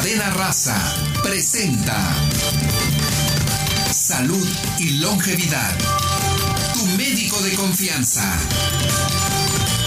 [0.00, 1.94] Cadena Raza presenta
[3.92, 5.76] Salud y Longevidad.
[6.72, 8.24] Tu médico de confianza.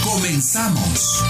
[0.03, 1.23] Comenzamos.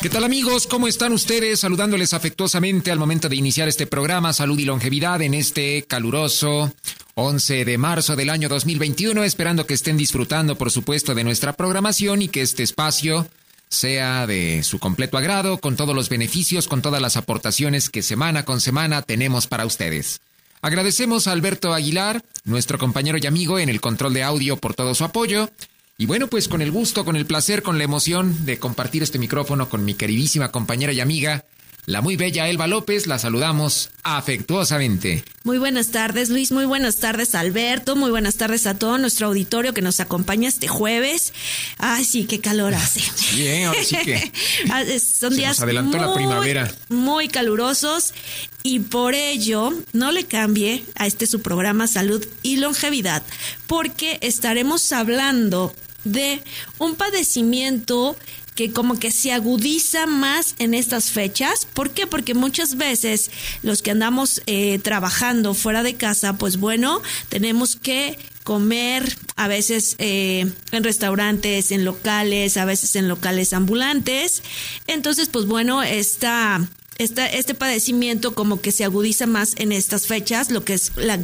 [0.00, 0.68] ¿Qué tal amigos?
[0.68, 1.58] ¿Cómo están ustedes?
[1.58, 6.72] Saludándoles afectuosamente al momento de iniciar este programa Salud y Longevidad en este caluroso
[7.14, 12.22] 11 de marzo del año 2021, esperando que estén disfrutando, por supuesto, de nuestra programación
[12.22, 13.26] y que este espacio
[13.72, 18.44] sea de su completo agrado, con todos los beneficios, con todas las aportaciones que semana
[18.44, 20.20] con semana tenemos para ustedes.
[20.60, 24.94] Agradecemos a Alberto Aguilar, nuestro compañero y amigo en el control de audio, por todo
[24.94, 25.50] su apoyo.
[25.96, 29.18] Y bueno, pues con el gusto, con el placer, con la emoción de compartir este
[29.18, 31.44] micrófono con mi queridísima compañera y amiga,
[31.84, 35.24] la muy bella Elba López, la saludamos afectuosamente.
[35.42, 36.52] Muy buenas tardes, Luis.
[36.52, 37.96] Muy buenas tardes, Alberto.
[37.96, 41.32] Muy buenas tardes a todo nuestro auditorio que nos acompaña este jueves.
[41.78, 43.02] Ay, sí, qué calor hace.
[43.34, 44.32] Bien, ahora sí que.
[44.70, 45.56] Ah, son días.
[45.56, 46.72] Nos adelantó la primavera.
[46.88, 48.14] Muy calurosos
[48.62, 53.24] y por ello no le cambie a este su programa Salud y Longevidad,
[53.66, 55.74] porque estaremos hablando
[56.04, 56.42] de
[56.78, 58.16] un padecimiento
[58.54, 61.66] que como que se agudiza más en estas fechas.
[61.72, 62.06] ¿Por qué?
[62.06, 63.30] Porque muchas veces
[63.62, 69.96] los que andamos eh, trabajando fuera de casa, pues bueno, tenemos que comer a veces
[69.98, 74.42] eh, en restaurantes, en locales, a veces en locales ambulantes.
[74.86, 80.50] Entonces, pues bueno, esta, esta, este padecimiento como que se agudiza más en estas fechas,
[80.50, 81.18] lo que es la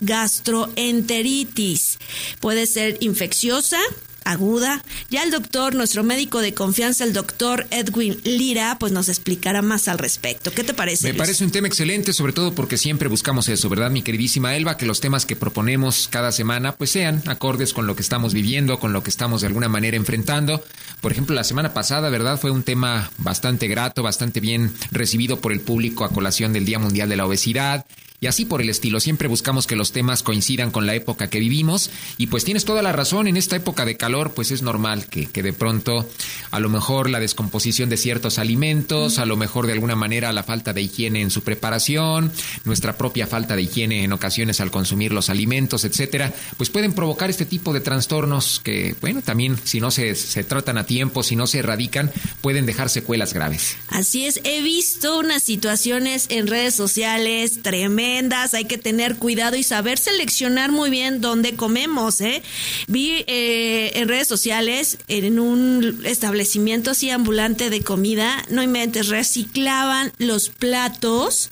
[0.00, 1.98] gastroenteritis.
[2.40, 3.78] Puede ser infecciosa,
[4.24, 4.82] aguda.
[5.10, 9.88] Ya el doctor, nuestro médico de confianza, el doctor Edwin Lira, pues nos explicará más
[9.88, 10.52] al respecto.
[10.52, 11.12] ¿Qué te parece?
[11.12, 14.76] Me parece un tema excelente, sobre todo porque siempre buscamos eso, ¿verdad, mi queridísima Elba?
[14.76, 18.78] Que los temas que proponemos cada semana pues sean acordes con lo que estamos viviendo,
[18.78, 20.64] con lo que estamos de alguna manera enfrentando.
[21.00, 22.38] Por ejemplo, la semana pasada, ¿verdad?
[22.38, 26.78] Fue un tema bastante grato, bastante bien recibido por el público a colación del Día
[26.78, 27.84] Mundial de la Obesidad
[28.22, 29.00] y así por el estilo.
[29.00, 32.80] Siempre buscamos que los temas coincidan con la época que vivimos y pues tienes toda
[32.80, 36.08] la razón, en esta época de calor pues es normal que, que de pronto
[36.52, 40.44] a lo mejor la descomposición de ciertos alimentos, a lo mejor de alguna manera la
[40.44, 42.32] falta de higiene en su preparación,
[42.64, 47.28] nuestra propia falta de higiene en ocasiones al consumir los alimentos, etcétera, pues pueden provocar
[47.28, 51.34] este tipo de trastornos que, bueno, también si no se, se tratan a tiempo, si
[51.34, 53.76] no se erradican, pueden dejar secuelas graves.
[53.88, 58.11] Así es, he visto unas situaciones en redes sociales tremendas
[58.52, 62.20] hay que tener cuidado y saber seleccionar muy bien dónde comemos.
[62.20, 62.42] ¿eh?
[62.88, 70.12] Vi eh, en redes sociales, en un establecimiento así ambulante de comida, no inventes, reciclaban
[70.18, 71.50] los platos.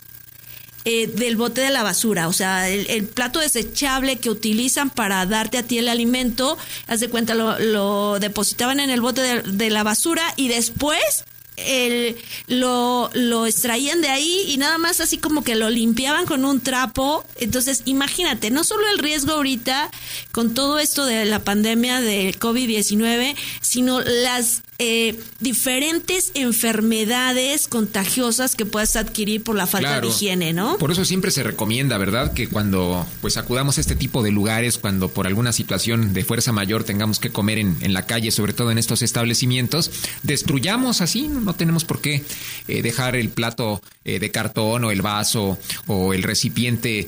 [0.87, 5.59] Eh, del bote de la basura, o sea, el, plato desechable que utilizan para darte
[5.59, 6.57] a ti el alimento,
[6.87, 11.27] haz de cuenta, lo, depositaban en el bote de la basura y después
[11.67, 12.17] el,
[12.47, 16.61] lo, lo extraían de ahí y nada más así como que lo limpiaban con un
[16.61, 17.25] trapo.
[17.37, 19.91] Entonces, imagínate, no solo el riesgo ahorita
[20.33, 28.65] con todo esto de la pandemia del COVID-19, sino las eh, diferentes enfermedades contagiosas que
[28.65, 30.79] puedas adquirir por la falta de higiene, ¿no?
[30.79, 32.33] Por eso siempre se recomienda, ¿verdad?
[32.33, 36.53] Que cuando pues acudamos a este tipo de lugares, cuando por alguna situación de fuerza
[36.53, 39.91] mayor tengamos que comer en, en la calle, sobre todo en estos establecimientos,
[40.23, 42.25] destruyamos así, no, tenemos por qué
[42.67, 45.59] eh, dejar el plato eh, de cartón o el vaso
[45.89, 47.07] o el recipiente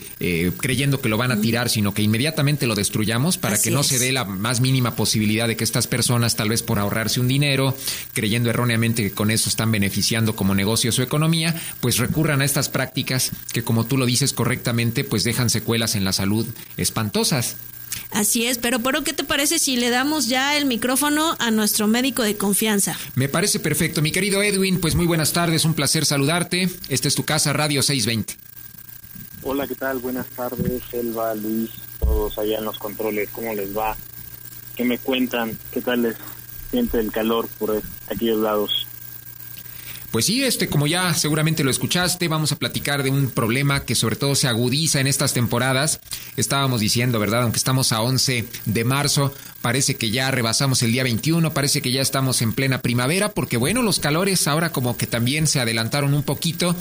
[0.58, 3.98] creyendo que lo van a tirar, sino que inmediatamente lo destruyamos para que no se
[3.98, 7.61] dé la más mínima posibilidad de que estas personas, tal vez por ahorrarse un dinero,
[8.12, 12.68] creyendo erróneamente que con eso están beneficiando como negocio su economía, pues recurran a estas
[12.68, 16.46] prácticas que, como tú lo dices correctamente, pues dejan secuelas en la salud
[16.76, 17.56] espantosas.
[18.10, 21.86] Así es, pero ¿pero qué te parece si le damos ya el micrófono a nuestro
[21.86, 22.96] médico de confianza?
[23.14, 26.68] Me parece perfecto, mi querido Edwin, pues muy buenas tardes, un placer saludarte.
[26.88, 28.36] Esta es tu casa, Radio 620.
[29.44, 29.98] Hola, ¿qué tal?
[29.98, 33.96] Buenas tardes, Elba, Luis, todos allá en los controles, ¿cómo les va?
[34.76, 35.58] ¿Qué me cuentan?
[35.72, 36.16] ¿Qué tal les
[36.72, 38.88] siente el calor por aquellos lados.
[40.10, 43.94] Pues sí, este, como ya seguramente lo escuchaste, vamos a platicar de un problema que
[43.94, 46.00] sobre todo se agudiza en estas temporadas.
[46.36, 47.44] Estábamos diciendo, ¿verdad?
[47.44, 49.32] Aunque estamos a 11 de marzo,
[49.62, 53.56] parece que ya rebasamos el día 21, parece que ya estamos en plena primavera, porque
[53.56, 56.76] bueno, los calores ahora como que también se adelantaron un poquito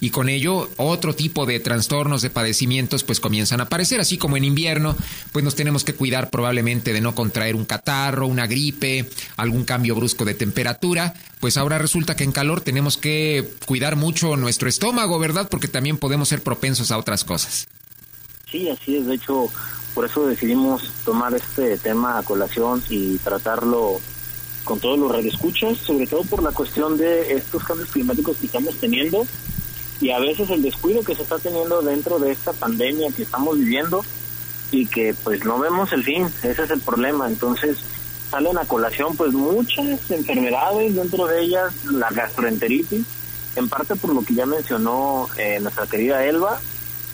[0.00, 4.36] y con ello otro tipo de trastornos, de padecimientos pues comienzan a aparecer, así como
[4.36, 4.96] en invierno
[5.32, 9.94] pues nos tenemos que cuidar probablemente de no contraer un catarro, una gripe, algún cambio
[9.94, 15.18] brusco de temperatura, pues ahora resulta que en calor tenemos que cuidar mucho nuestro estómago,
[15.18, 15.48] ¿verdad?
[15.50, 17.68] Porque también podemos ser propensos a otras cosas.
[18.50, 19.48] Sí, así es, de hecho,
[19.94, 24.00] por eso decidimos tomar este tema a colación y tratarlo
[24.64, 28.74] con todos los radioescuchas, sobre todo por la cuestión de estos cambios climáticos que estamos
[28.76, 29.26] teniendo
[30.00, 33.58] y a veces el descuido que se está teniendo dentro de esta pandemia que estamos
[33.58, 34.04] viviendo
[34.70, 37.78] y que pues no vemos el fin, ese es el problema, entonces
[38.30, 43.06] salen a colación pues muchas enfermedades, dentro de ellas la gastroenteritis,
[43.54, 46.60] en parte por lo que ya mencionó eh, nuestra querida Elba,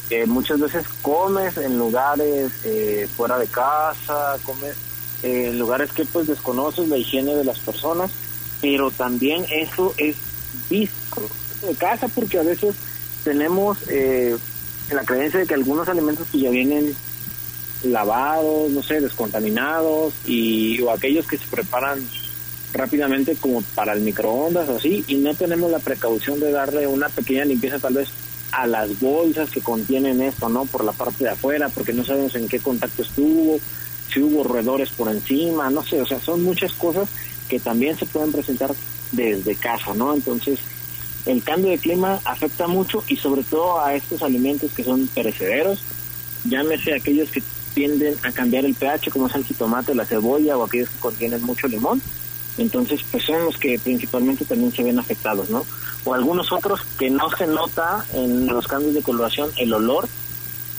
[0.08, 4.74] que muchas veces comes en lugares eh, fuera de casa, comes
[5.22, 8.10] en lugares que pues desconoces la higiene de las personas,
[8.60, 10.16] pero también eso es
[10.68, 11.22] visto
[11.62, 12.74] de casa porque a veces
[13.24, 14.36] tenemos eh,
[14.90, 16.94] la creencia de que algunos alimentos que ya vienen
[17.84, 22.06] lavados, no sé, descontaminados y o aquellos que se preparan
[22.72, 27.08] rápidamente como para el microondas o así y no tenemos la precaución de darle una
[27.08, 28.08] pequeña limpieza tal vez
[28.52, 30.66] a las bolsas que contienen esto, ¿no?
[30.66, 33.58] Por la parte de afuera, porque no sabemos en qué contacto estuvo,
[34.12, 37.08] si hubo roedores por encima, no sé, o sea, son muchas cosas
[37.48, 38.74] que también se pueden presentar
[39.10, 40.14] desde casa, ¿no?
[40.14, 40.58] Entonces,
[41.26, 45.82] el cambio de clima afecta mucho y sobre todo a estos alimentos que son perecederos,
[46.44, 47.42] llámese aquellos que
[47.74, 51.42] tienden a cambiar el pH, como es el jitomate, la cebolla o aquellos que contienen
[51.42, 52.02] mucho limón.
[52.58, 55.64] Entonces, pues son los que principalmente también se ven afectados, ¿no?
[56.04, 60.06] O algunos otros que no se nota en los cambios de coloración el olor,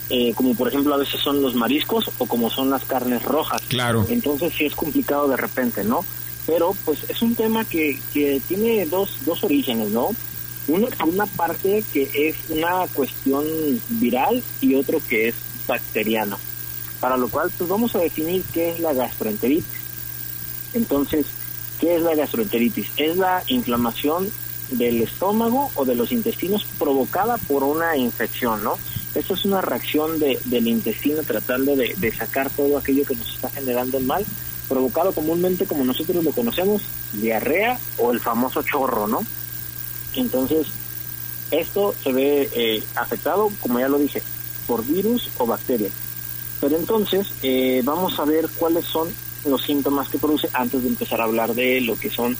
[0.09, 3.61] eh, como por ejemplo a veces son los mariscos o como son las carnes rojas.
[3.69, 4.05] Claro.
[4.09, 6.05] Entonces sí es complicado de repente, ¿no?
[6.45, 10.09] Pero pues es un tema que, que tiene dos, dos orígenes, ¿no?
[10.67, 13.45] Uno, una parte que es una cuestión
[13.89, 15.35] viral y otro que es
[15.67, 16.37] bacteriano
[17.03, 19.65] para lo cual pues vamos a definir qué es la gastroenteritis.
[20.73, 21.25] Entonces,
[21.77, 22.87] ¿qué es la gastroenteritis?
[22.95, 24.31] Es la inflamación
[24.69, 28.77] del estómago o de los intestinos provocada por una infección, ¿no?
[29.15, 33.33] Esto es una reacción de, del intestino tratando de, de sacar todo aquello que nos
[33.33, 34.25] está generando el mal,
[34.69, 39.19] provocado comúnmente como nosotros lo conocemos, diarrea o el famoso chorro, ¿no?
[40.15, 40.67] Entonces,
[41.51, 44.21] esto se ve eh, afectado, como ya lo dije,
[44.67, 45.91] por virus o bacterias.
[46.59, 49.09] Pero entonces eh, vamos a ver cuáles son
[49.45, 52.37] los síntomas que produce antes de empezar a hablar de lo que son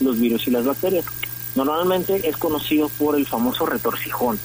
[0.00, 1.04] los virus y las bacterias.
[1.54, 4.38] Normalmente es conocido por el famoso retorcijón,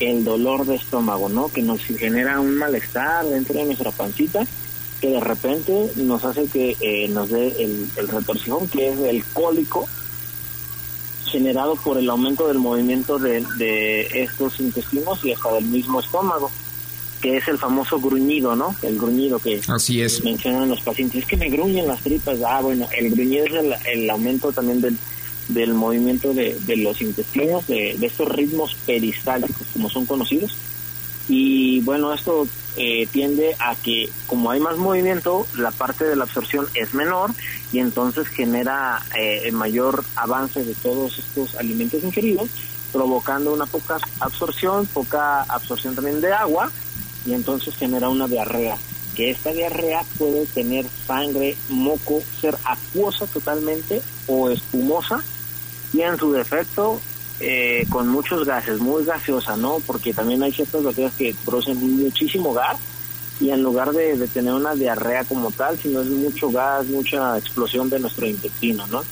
[0.00, 1.48] el dolor de estómago, ¿no?
[1.48, 4.46] Que nos genera un malestar dentro de nuestra pancita
[5.00, 9.24] que de repente nos hace que eh, nos dé el, el retorcijón, que es el
[9.24, 9.86] cólico
[11.28, 16.50] generado por el aumento del movimiento de, de estos intestinos y hasta del mismo estómago
[17.20, 18.74] que es el famoso gruñido, ¿no?
[18.82, 20.22] El gruñido que Así es.
[20.22, 22.38] mencionan los pacientes, es que me gruñen las tripas.
[22.46, 24.96] Ah, bueno, el gruñido es el, el aumento también del,
[25.48, 30.54] del movimiento de, de los intestinos, de, de, estos ritmos peristálticos, como son conocidos.
[31.28, 32.46] Y bueno, esto
[32.76, 37.30] eh, tiende a que como hay más movimiento, la parte de la absorción es menor
[37.72, 42.48] y entonces genera eh, mayor avance de todos estos alimentos ingeridos,
[42.92, 46.70] provocando una poca absorción, poca absorción también de agua
[47.26, 48.78] y entonces genera una diarrea.
[49.14, 55.22] Que esta diarrea puede tener sangre, moco, ser acuosa totalmente o espumosa
[55.92, 57.00] y en su defecto
[57.40, 59.78] eh, con muchos gases, muy gaseosa, ¿no?
[59.86, 62.78] Porque también hay ciertas bacterias que producen muchísimo gas
[63.40, 67.38] y en lugar de, de, tener una diarrea como tal, sino es mucho gas, mucha
[67.38, 69.02] explosión de nuestro intestino, ¿no?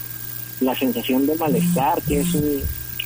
[0.60, 2.62] La sensación de malestar, que es un,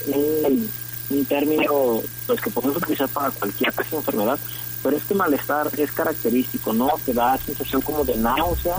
[0.07, 0.71] un,
[1.11, 4.39] un término pues que podemos utilizar para cualquier enfermedad,
[4.83, 6.89] pero este malestar es característico, ¿no?
[7.05, 8.77] Te da sensación como de náusea,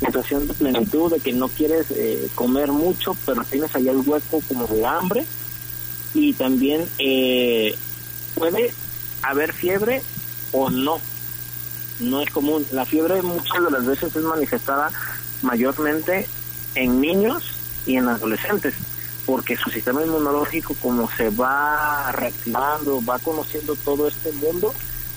[0.00, 4.40] sensación de plenitud, de que no quieres eh, comer mucho, pero tienes allá el hueco
[4.48, 5.24] como de hambre.
[6.14, 7.76] Y también eh,
[8.34, 8.72] puede
[9.22, 10.02] haber fiebre
[10.52, 11.00] o no.
[12.00, 12.66] No es común.
[12.72, 14.90] La fiebre muchas de las veces es manifestada
[15.42, 16.26] mayormente
[16.74, 17.44] en niños
[17.86, 18.74] y en adolescentes,
[19.26, 24.74] porque su sistema inmunológico como se va reactivando, va conociendo todo este mundo,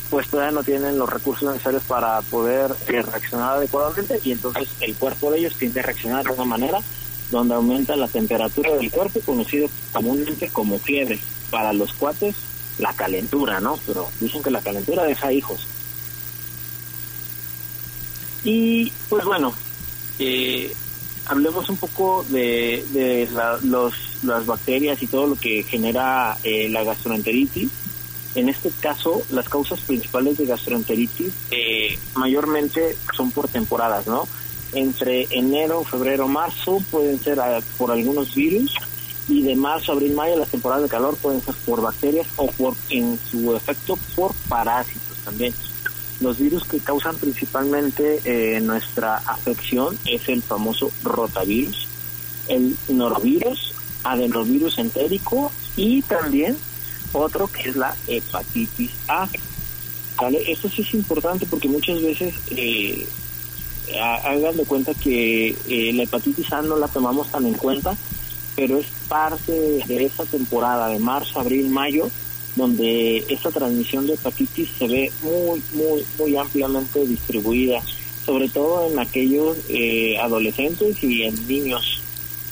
[0.10, 4.96] pues todavía no tienen los recursos necesarios para poder eh, reaccionar adecuadamente y entonces el
[4.96, 6.80] cuerpo de ellos tiende a reaccionar de una manera
[7.32, 11.20] donde aumenta la temperatura del cuerpo, conocido comúnmente como fiebre.
[11.50, 12.36] Para los cuates,
[12.78, 13.80] la calentura, ¿no?
[13.86, 15.66] Pero dicen que la calentura deja hijos.
[18.44, 19.54] Y pues bueno,
[20.20, 20.74] eh,
[21.26, 23.94] hablemos un poco de, la, los,
[24.24, 27.70] las bacterias y todo lo que genera eh, la gastroenteritis.
[28.36, 34.28] En este caso, las causas principales de gastroenteritis eh, mayormente son por temporadas, ¿no?
[34.74, 38.76] Entre enero, febrero, marzo pueden ser uh, por algunos virus
[39.30, 42.76] y de marzo, abril, mayo las temporadas de calor pueden ser por bacterias o por,
[42.90, 45.54] en su efecto, por parásitos también.
[46.20, 51.88] Los virus que causan principalmente eh, nuestra afección es el famoso rotavirus,
[52.48, 56.58] el norovirus, adenovirus entérico y también
[57.14, 59.28] otro que es la hepatitis A.
[60.20, 60.52] ¿Vale?
[60.52, 63.08] Esto sí es importante porque muchas veces eh,
[63.96, 67.96] hagan de cuenta que eh, la hepatitis A no la tomamos tan en cuenta,
[68.56, 72.10] pero es parte de esa temporada de marzo, abril, mayo,
[72.56, 77.82] donde esta transmisión de hepatitis se ve muy, muy, muy ampliamente distribuida,
[78.26, 82.02] sobre todo en aquellos eh, adolescentes y en niños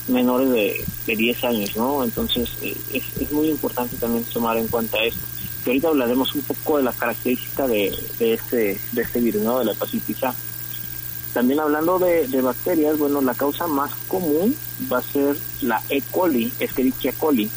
[0.08, 2.04] menores de, de 10 años, ¿no?
[2.04, 5.20] Entonces eh, es, es, muy importante también tomar en cuenta esto.
[5.64, 9.60] Que ahorita hablaremos un poco de las características de, de, este, de este virus, ¿no?
[9.60, 10.36] De la hepatitis A.
[11.36, 14.56] También hablando de, bacterias, bueno, la causa más común
[14.90, 16.02] va a ser la E.
[16.10, 17.52] coli, Escherichia coli,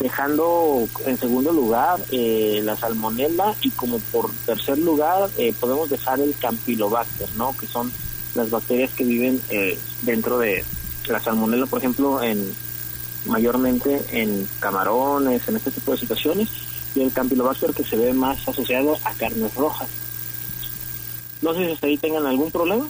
[0.00, 6.18] dejando en segundo lugar eh, la salmonella y como por tercer lugar eh, podemos dejar
[6.18, 7.56] el campylobacter, ¿no?
[7.56, 7.92] Que son
[8.34, 10.64] las bacterias que viven eh, dentro de
[11.06, 12.56] la salmonella, por ejemplo, en
[13.26, 16.48] mayormente en camarones, en este tipo de situaciones,
[16.96, 20.05] y el campylobacter que se ve más asociado a carnes rojas.
[21.42, 22.88] No sé si hasta ahí tengan algún problema.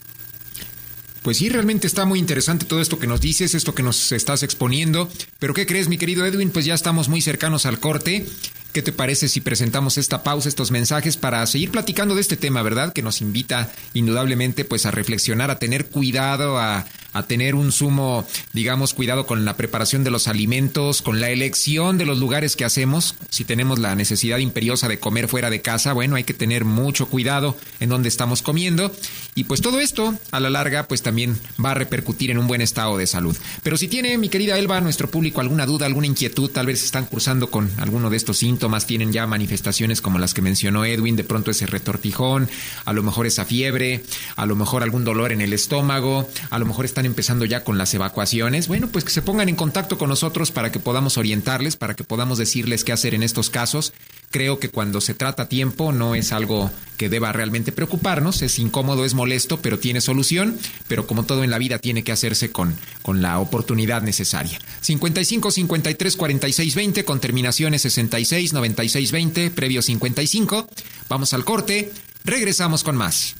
[1.26, 4.44] Pues sí, realmente está muy interesante todo esto que nos dices, esto que nos estás
[4.44, 5.08] exponiendo.
[5.40, 6.50] Pero ¿qué crees, mi querido Edwin?
[6.50, 8.24] Pues ya estamos muy cercanos al corte.
[8.72, 12.62] ¿Qué te parece si presentamos esta pausa, estos mensajes para seguir platicando de este tema,
[12.62, 12.92] verdad?
[12.92, 16.86] Que nos invita indudablemente pues a reflexionar, a tener cuidado, a,
[17.16, 21.98] a tener un sumo, digamos, cuidado con la preparación de los alimentos, con la elección
[21.98, 23.14] de los lugares que hacemos.
[23.30, 27.06] Si tenemos la necesidad imperiosa de comer fuera de casa, bueno, hay que tener mucho
[27.06, 28.92] cuidado en donde estamos comiendo.
[29.36, 32.62] Y pues todo esto, a la larga, pues también va a repercutir en un buen
[32.62, 33.36] estado de salud.
[33.62, 37.04] Pero si tiene, mi querida Elba, nuestro público, alguna duda, alguna inquietud, tal vez están
[37.04, 41.24] cursando con alguno de estos síntomas, tienen ya manifestaciones como las que mencionó Edwin, de
[41.24, 42.48] pronto ese retortijón,
[42.86, 44.02] a lo mejor esa fiebre,
[44.36, 47.76] a lo mejor algún dolor en el estómago, a lo mejor están empezando ya con
[47.76, 51.76] las evacuaciones, bueno, pues que se pongan en contacto con nosotros para que podamos orientarles,
[51.76, 53.92] para que podamos decirles qué hacer en estos casos.
[54.30, 59.04] Creo que cuando se trata tiempo no es algo que deba realmente preocuparnos, es incómodo,
[59.04, 62.74] es molesto, pero tiene solución, pero como todo en la vida tiene que hacerse con,
[63.02, 64.58] con la oportunidad necesaria.
[64.80, 70.68] 55 53 46 20 con terminaciones 66 96 20, previo 55.
[71.08, 71.92] Vamos al corte,
[72.24, 73.36] regresamos con más.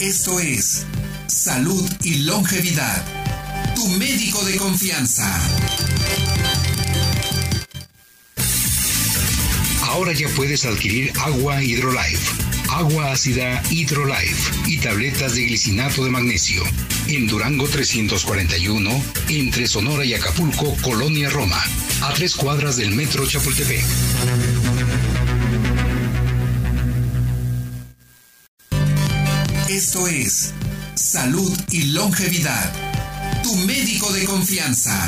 [0.00, 0.84] Esto es
[1.26, 3.04] Salud y Longevidad.
[3.74, 5.26] Tu médico de confianza.
[9.86, 16.62] Ahora ya puedes adquirir agua Hydrolife, agua ácida Hydrolife y tabletas de glicinato de magnesio.
[17.08, 18.90] En Durango 341,
[19.28, 21.62] entre Sonora y Acapulco, Colonia Roma,
[22.02, 23.84] a tres cuadras del metro Chapultepec.
[29.68, 30.52] Esto es
[30.94, 32.72] Salud y Longevidad.
[33.42, 35.06] Tu médico de confianza.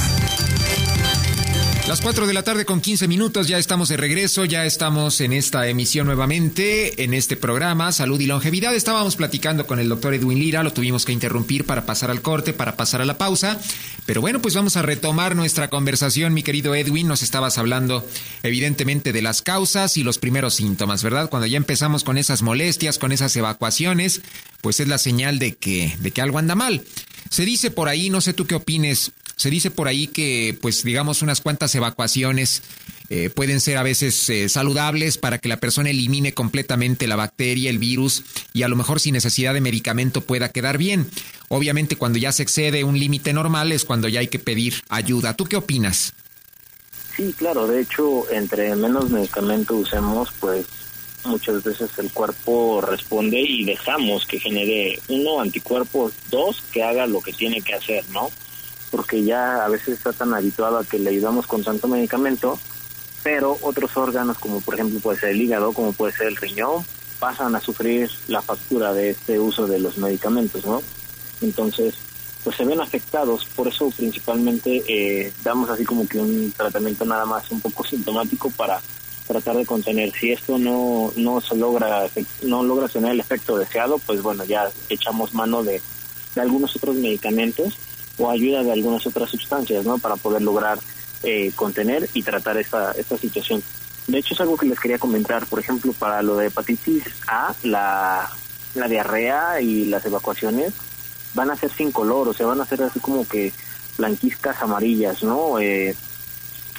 [1.89, 5.33] Las 4 de la tarde con 15 minutos, ya estamos de regreso, ya estamos en
[5.33, 8.75] esta emisión nuevamente, en este programa Salud y Longevidad.
[8.75, 12.53] Estábamos platicando con el doctor Edwin Lira, lo tuvimos que interrumpir para pasar al corte,
[12.53, 13.59] para pasar a la pausa.
[14.05, 17.09] Pero bueno, pues vamos a retomar nuestra conversación, mi querido Edwin.
[17.09, 18.07] Nos estabas hablando
[18.43, 21.31] evidentemente de las causas y los primeros síntomas, ¿verdad?
[21.31, 24.21] Cuando ya empezamos con esas molestias, con esas evacuaciones,
[24.61, 26.85] pues es la señal de que, de que algo anda mal.
[27.31, 30.83] Se dice por ahí, no sé tú qué opines, se dice por ahí que, pues
[30.83, 32.63] digamos, unas cuantas evacuaciones
[33.09, 37.71] eh, pueden ser a veces eh, saludables para que la persona elimine completamente la bacteria,
[37.71, 41.09] el virus y a lo mejor sin necesidad de medicamento pueda quedar bien.
[41.47, 45.35] Obviamente cuando ya se excede un límite normal es cuando ya hay que pedir ayuda.
[45.35, 46.13] ¿Tú qué opinas?
[47.17, 47.69] Sí, claro.
[47.69, 50.67] De hecho, entre menos medicamento usemos, pues
[51.25, 57.21] muchas veces el cuerpo responde y dejamos que genere uno anticuerpos, dos que haga lo
[57.21, 58.31] que tiene que hacer, ¿no?
[58.91, 62.59] Porque ya a veces está tan habituado a que le ayudamos con tanto medicamento,
[63.23, 66.85] pero otros órganos, como por ejemplo puede ser el hígado, como puede ser el riñón,
[67.19, 70.83] pasan a sufrir la factura de este uso de los medicamentos, ¿no?
[71.41, 71.95] Entonces,
[72.45, 77.27] pues se ven afectados, por eso principalmente eh, damos así como que un tratamiento nada
[77.27, 78.81] más un poco sintomático para
[79.27, 80.13] tratar de contener.
[80.13, 82.09] Si esto no, no se logra,
[82.43, 85.83] no logra tener el efecto deseado, pues bueno, ya echamos mano de,
[86.35, 87.77] de algunos otros medicamentos
[88.19, 89.99] o ayuda de algunas otras sustancias, ¿no?
[89.99, 90.79] Para poder lograr
[91.23, 93.63] eh, contener y tratar esta, esta situación.
[94.07, 95.47] De hecho, es algo que les quería comentar.
[95.47, 98.31] Por ejemplo, para lo de hepatitis A, la,
[98.75, 100.73] la diarrea y las evacuaciones
[101.35, 103.53] van a ser sin color, o sea, van a ser así como que
[103.97, 105.59] blanquiscas amarillas, ¿no?
[105.59, 105.95] Eh,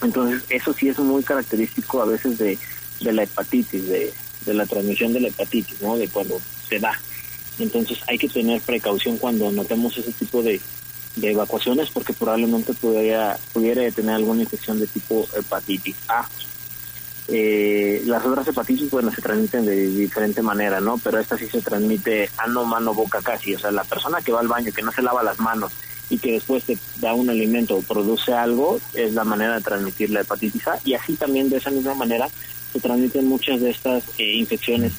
[0.01, 2.57] entonces, eso sí es muy característico a veces de,
[3.01, 4.13] de la hepatitis, de,
[4.45, 5.97] de la transmisión de la hepatitis, ¿no?
[5.97, 6.99] De cuando se da.
[7.59, 10.59] Entonces, hay que tener precaución cuando notemos ese tipo de,
[11.15, 16.27] de evacuaciones porque probablemente pudiera, pudiera tener alguna infección de tipo hepatitis A.
[17.31, 20.97] Eh, las otras hepatitis, bueno, se transmiten de diferente manera, ¿no?
[20.97, 23.53] Pero esta sí se transmite ano, mano, boca casi.
[23.53, 25.71] O sea, la persona que va al baño, que no se lava las manos
[26.09, 30.09] y que después te da un alimento o produce algo, es la manera de transmitir
[30.09, 30.79] la hepatitis A.
[30.83, 32.27] Y así también de esa misma manera
[32.73, 34.93] se transmiten muchas de estas eh, infecciones,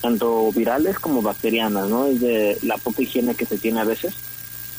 [0.00, 2.06] tanto virales como bacterianas, ¿no?
[2.06, 4.14] Es de la poca higiene que se tiene a veces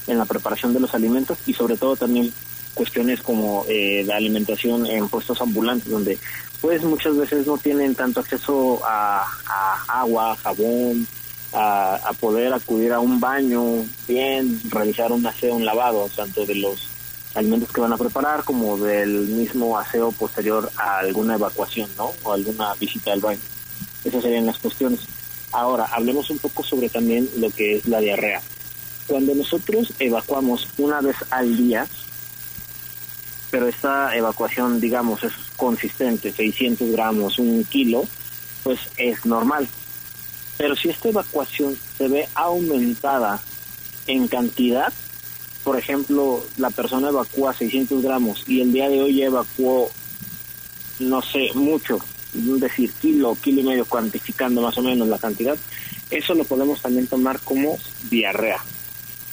[0.08, 2.34] en la preparación de los alimentos y sobre todo también
[2.74, 6.18] cuestiones como eh, la alimentación en puestos ambulantes donde
[6.62, 9.26] pues muchas veces no tienen tanto acceso a,
[9.88, 11.06] agua, jabón,
[11.52, 16.88] a, poder acudir a un baño bien, realizar un aseo, un lavado, tanto de los
[17.36, 22.14] alimentos que van a preparar como del mismo aseo posterior a alguna evacuación, ¿no?
[22.24, 23.42] O alguna visita al baño.
[24.06, 25.02] Esas serían las cuestiones.
[25.52, 28.42] Ahora, hablemos un poco sobre también lo que es la diarrea.
[29.08, 31.88] Cuando nosotros evacuamos una vez al día,
[33.52, 38.06] pero esta evacuación, digamos, es consistente, 600 gramos, un kilo,
[38.64, 39.68] pues es normal.
[40.58, 43.42] Pero si esta evacuación se ve aumentada
[44.08, 44.92] en cantidad,
[45.64, 49.92] por ejemplo, la persona evacúa 600 gramos y el día de hoy evacuó,
[51.00, 52.00] no sé, mucho,
[52.34, 55.58] decir, kilo, kilo y medio, cuantificando más o menos la cantidad,
[56.10, 57.78] eso lo podemos también tomar como
[58.10, 58.60] diarrea.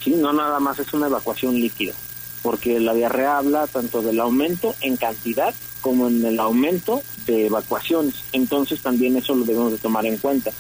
[0.03, 0.11] ¿Sí?
[0.11, 1.95] No nada más es una evacuación líquida
[2.43, 8.15] porque la diarrea habla tanto del aumento en cantidad como en el aumento de evacuaciones.
[8.33, 10.51] Entonces también eso lo debemos de tomar en cuenta.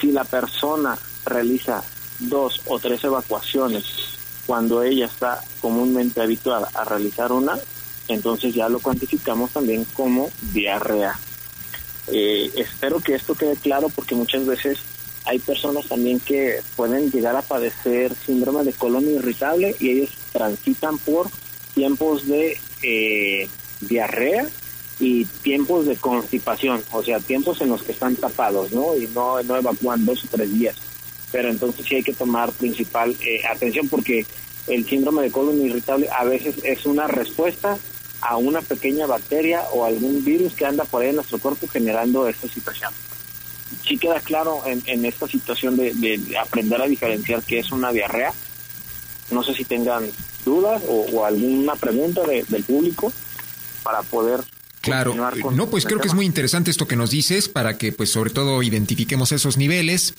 [0.00, 1.82] Si la persona realiza
[2.18, 3.84] dos o tres evacuaciones
[4.46, 7.58] cuando ella está comúnmente habituada a realizar una,
[8.08, 11.18] entonces ya lo cuantificamos también como diarrea.
[12.10, 14.78] Eh, espero que esto quede claro porque muchas veces
[15.28, 20.96] hay personas también que pueden llegar a padecer síndrome de colon irritable y ellos transitan
[20.96, 21.28] por
[21.74, 23.46] tiempos de eh,
[23.82, 24.46] diarrea
[24.98, 28.96] y tiempos de constipación, o sea, tiempos en los que están tapados, ¿no?
[28.96, 30.76] Y no, no evacúan dos o tres días.
[31.30, 34.24] Pero entonces sí hay que tomar principal eh, atención porque
[34.66, 37.76] el síndrome de colon irritable a veces es una respuesta
[38.22, 42.26] a una pequeña bacteria o algún virus que anda por ahí en nuestro cuerpo generando
[42.26, 42.92] esta situación
[43.86, 48.32] sí queda claro en, esta situación de, aprender a diferenciar qué es una diarrea.
[49.30, 50.08] No sé si tengan
[50.44, 53.12] dudas o, alguna pregunta del público
[53.82, 54.40] para poder
[54.80, 55.14] Claro,
[55.52, 58.30] no, pues creo que es muy interesante esto que nos dices para que pues sobre
[58.30, 60.14] todo identifiquemos esos niveles,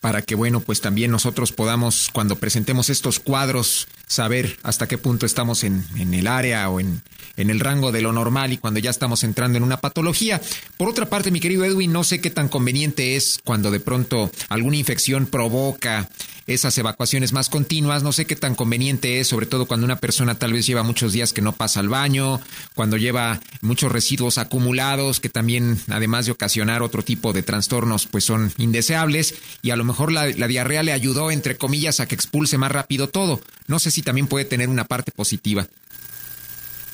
[0.00, 5.26] para que bueno, pues también nosotros podamos cuando presentemos estos cuadros saber hasta qué punto
[5.26, 7.02] estamos en, en el área o en,
[7.36, 10.40] en el rango de lo normal y cuando ya estamos entrando en una patología.
[10.76, 14.30] Por otra parte, mi querido Edwin, no sé qué tan conveniente es cuando de pronto
[14.48, 16.08] alguna infección provoca
[16.46, 18.02] esas evacuaciones más continuas.
[18.02, 21.12] No sé qué tan conveniente es, sobre todo cuando una persona tal vez lleva muchos
[21.12, 22.40] días que no pasa al baño,
[22.74, 28.24] cuando lleva muchos residuos acumulados que también, además de ocasionar otro tipo de trastornos, pues
[28.24, 32.14] son indeseables y a lo mejor la, la diarrea le ayudó, entre comillas, a que
[32.14, 33.40] expulse más rápido todo.
[33.66, 35.66] No sé si también puede tener una parte positiva.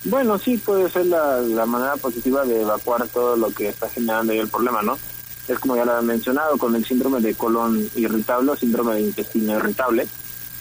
[0.04, 4.32] Bueno, sí, puede ser la, la manera positiva de evacuar todo lo que está generando
[4.32, 4.98] el problema, ¿no?
[5.52, 9.02] es como ya lo he mencionado, con el síndrome de colon irritable o síndrome de
[9.02, 10.06] intestino irritable,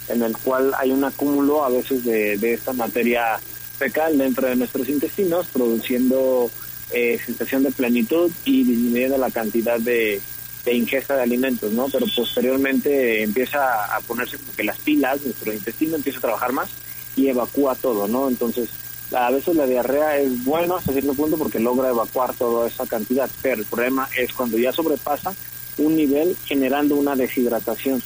[0.08, 3.38] en el cual hay un acúmulo a veces de, esta materia
[3.78, 6.50] fecal dentro de nuestros intestinos, produciendo
[6.90, 10.20] eh, sensación de plenitud y disminuyendo la cantidad de,
[10.66, 11.88] ingesta de alimentos, ¿no?
[11.88, 16.70] Pero posteriormente empieza a ponerse como que las pilas, nuestro intestino empieza a trabajar más
[17.16, 18.28] y evacúa todo, ¿no?
[18.28, 18.68] Entonces,
[19.12, 23.28] a veces la diarrea es buena hasta cierto punto porque logra evacuar toda esa cantidad,
[23.42, 25.34] pero el problema es cuando ya sobrepasa
[25.78, 28.02] un nivel generando una deshidratación.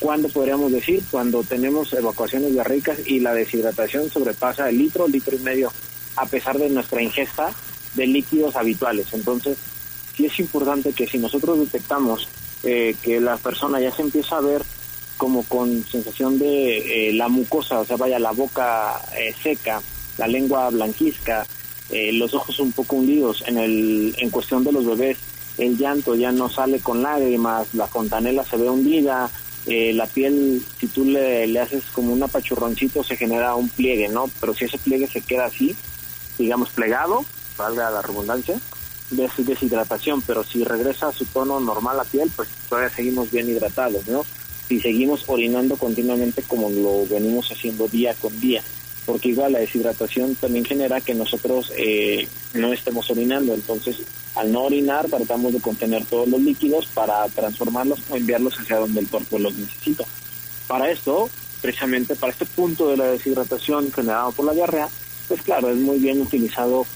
[0.00, 1.02] ¿Cuándo podríamos decir?
[1.10, 5.72] Cuando tenemos evacuaciones diarreicas y la deshidratación sobrepasa el litro, litro y medio,
[6.16, 7.52] a pesar de nuestra ingesta
[7.94, 9.06] de líquidos habituales.
[9.12, 9.56] Entonces,
[10.16, 12.28] sí es importante que si nosotros detectamos
[12.64, 14.62] eh, que la persona ya se empieza a ver
[15.16, 19.80] como con sensación de eh, la mucosa, o sea, vaya la boca eh, seca,
[20.18, 21.46] la lengua blanquizca,
[21.90, 23.44] eh, los ojos un poco hundidos.
[23.46, 25.18] En, el, en cuestión de los bebés,
[25.58, 29.30] el llanto ya no sale con lágrimas, la fontanela se ve hundida,
[29.66, 34.08] eh, la piel, si tú le, le, haces como un apachurroncito, se genera un pliegue,
[34.08, 34.28] ¿no?
[34.40, 35.74] Pero si ese pliegue se queda así,
[36.38, 37.24] digamos plegado,
[37.56, 38.58] valga la redundancia,
[39.10, 43.48] es deshidratación, pero si regresa a su tono normal la piel, pues todavía seguimos bien
[43.48, 44.24] hidratados, ¿no?
[44.68, 48.62] Si seguimos orinando continuamente como lo venimos haciendo día con día
[49.06, 53.54] porque igual la deshidratación también genera que nosotros eh, no estemos orinando.
[53.54, 53.98] Entonces,
[54.34, 59.00] al no orinar, tratamos de contener todos los líquidos para transformarlos o enviarlos hacia donde
[59.00, 60.04] el cuerpo los necesita.
[60.66, 61.28] Para esto,
[61.60, 64.88] precisamente para este punto de la deshidratación generado por la diarrea,
[65.28, 66.86] pues claro, es muy bien utilizado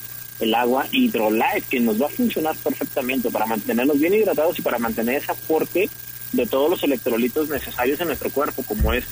[0.40, 4.78] el agua Hydrolife, que nos va a funcionar perfectamente para mantenernos bien hidratados y para
[4.78, 5.90] mantener ese aporte
[6.32, 9.04] de todos los electrolitos necesarios en nuestro cuerpo, como es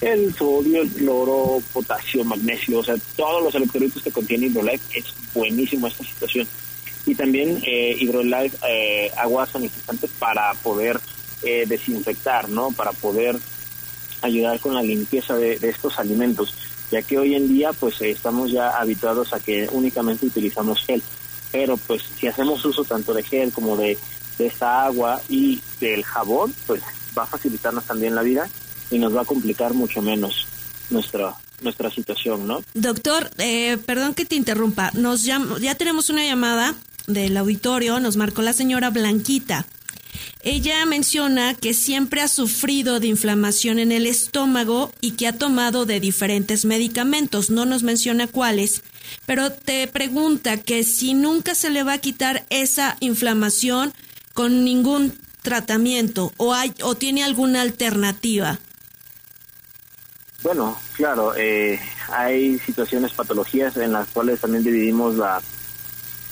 [0.00, 5.06] el sodio, el cloro, potasio, magnesio, o sea, todos los electrolitos que contiene Hydrolife, es
[5.32, 6.46] buenísimo esta situación.
[7.06, 11.00] Y también eh, Hydrolife, eh, agua sanitizante para poder
[11.42, 12.70] eh, desinfectar, ¿no?
[12.70, 13.38] Para poder
[14.22, 16.54] ayudar con la limpieza de, estos alimentos,
[16.90, 21.02] ya que hoy en día pues estamos ya habituados a que únicamente utilizamos gel,
[21.52, 23.98] pero pues si hacemos uso tanto de gel como de,
[24.38, 26.82] esta agua y del jabón, pues
[27.16, 28.48] va a facilitarnos también la vida
[28.90, 30.46] y nos va a complicar mucho menos
[30.90, 32.62] nuestra nuestra situación, ¿no?
[32.74, 36.74] Doctor, eh, perdón que te interrumpa, nos ya tenemos una llamada
[37.06, 39.66] del auditorio, nos marcó la señora Blanquita.
[40.42, 45.86] Ella menciona que siempre ha sufrido de inflamación en el estómago y que ha tomado
[45.86, 47.50] de diferentes medicamentos.
[47.50, 48.82] No nos menciona cuáles,
[49.26, 53.92] pero te pregunta que si nunca se le va a quitar esa inflamación
[54.34, 58.58] con ningún tratamiento o hay o tiene alguna alternativa.
[60.44, 61.80] Bueno, claro, eh,
[62.12, 65.40] hay situaciones, patologías en las cuales también dividimos la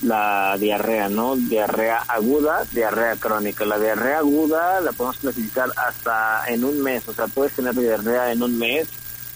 [0.02, 1.34] la diarrea, ¿no?
[1.36, 3.64] Diarrea aguda, diarrea crónica.
[3.64, 8.32] La diarrea aguda la podemos clasificar hasta en un mes, o sea, puedes tener diarrea
[8.32, 8.88] en un mes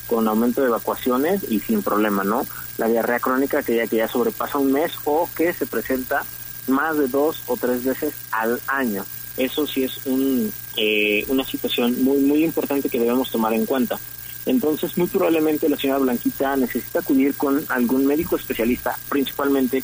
[0.06, 2.46] con aumento de evacuaciones y sin problema, ¿no?
[2.76, 6.22] La diarrea crónica que ya que ya sobrepasa un mes o que se presenta
[6.66, 9.06] más de dos o tres veces al año.
[9.38, 13.98] Eso sí es un, eh, una situación muy muy importante que debemos tomar en cuenta.
[14.46, 19.82] Entonces, muy probablemente la señora Blanquita necesita acudir con algún médico especialista, principalmente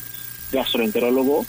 [0.51, 1.45] gastroenterólogo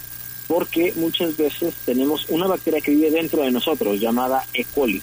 [0.46, 4.64] porque muchas veces tenemos una bacteria que vive dentro de nosotros llamada E.
[4.64, 5.02] coli.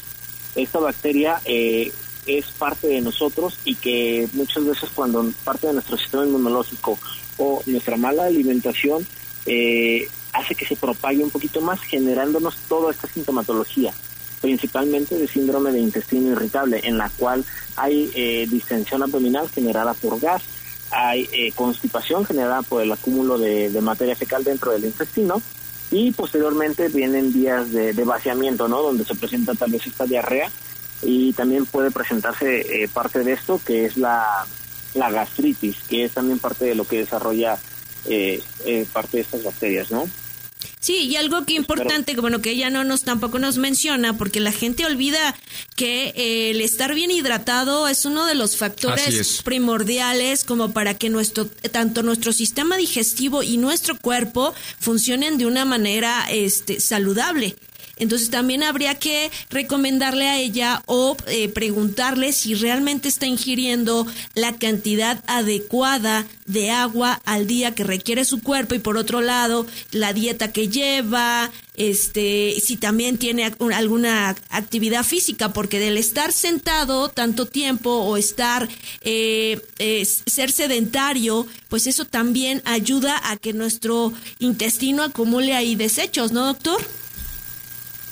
[0.55, 1.91] Esta bacteria eh,
[2.25, 6.99] es parte de nosotros y que muchas veces cuando parte de nuestro sistema inmunológico
[7.37, 9.05] o nuestra mala alimentación
[9.45, 13.93] eh, hace que se propague un poquito más generándonos toda esta sintomatología
[14.41, 20.19] principalmente de síndrome de intestino irritable en la cual hay eh, distensión abdominal generada por
[20.19, 20.41] gas
[20.91, 25.41] hay eh, constipación generada por el acúmulo de, materia fecal dentro del intestino
[25.89, 28.81] y posteriormente vienen días de, vaciamiento, ¿no?
[28.81, 30.49] Donde se presenta tal vez esta diarrea
[31.01, 34.45] y también puede presentarse eh, parte de esto que es la,
[34.93, 37.57] la gastritis, que es también parte de lo que desarrolla
[38.05, 38.41] eh,
[38.91, 40.07] parte de estas bacterias, ¿no?
[40.81, 44.39] Sí, y algo que importante, que bueno, que ella no nos tampoco nos menciona, porque
[44.39, 45.35] la gente olvida
[45.75, 51.09] que eh, el estar bien hidratado es uno de los factores primordiales como para que
[51.09, 57.55] nuestro, tanto nuestro sistema digestivo y nuestro cuerpo funcionen de una manera este, saludable.
[58.01, 64.57] Entonces también habría que recomendarle a ella o eh, preguntarle si realmente está ingiriendo la
[64.57, 70.13] cantidad adecuada de agua al día que requiere su cuerpo y por otro lado la
[70.13, 77.45] dieta que lleva, este, si también tiene alguna actividad física, porque del estar sentado tanto
[77.45, 78.67] tiempo o estar,
[79.01, 79.61] eh,
[80.25, 86.81] ser sedentario, pues eso también ayuda a que nuestro intestino acumule ahí desechos, ¿no, doctor?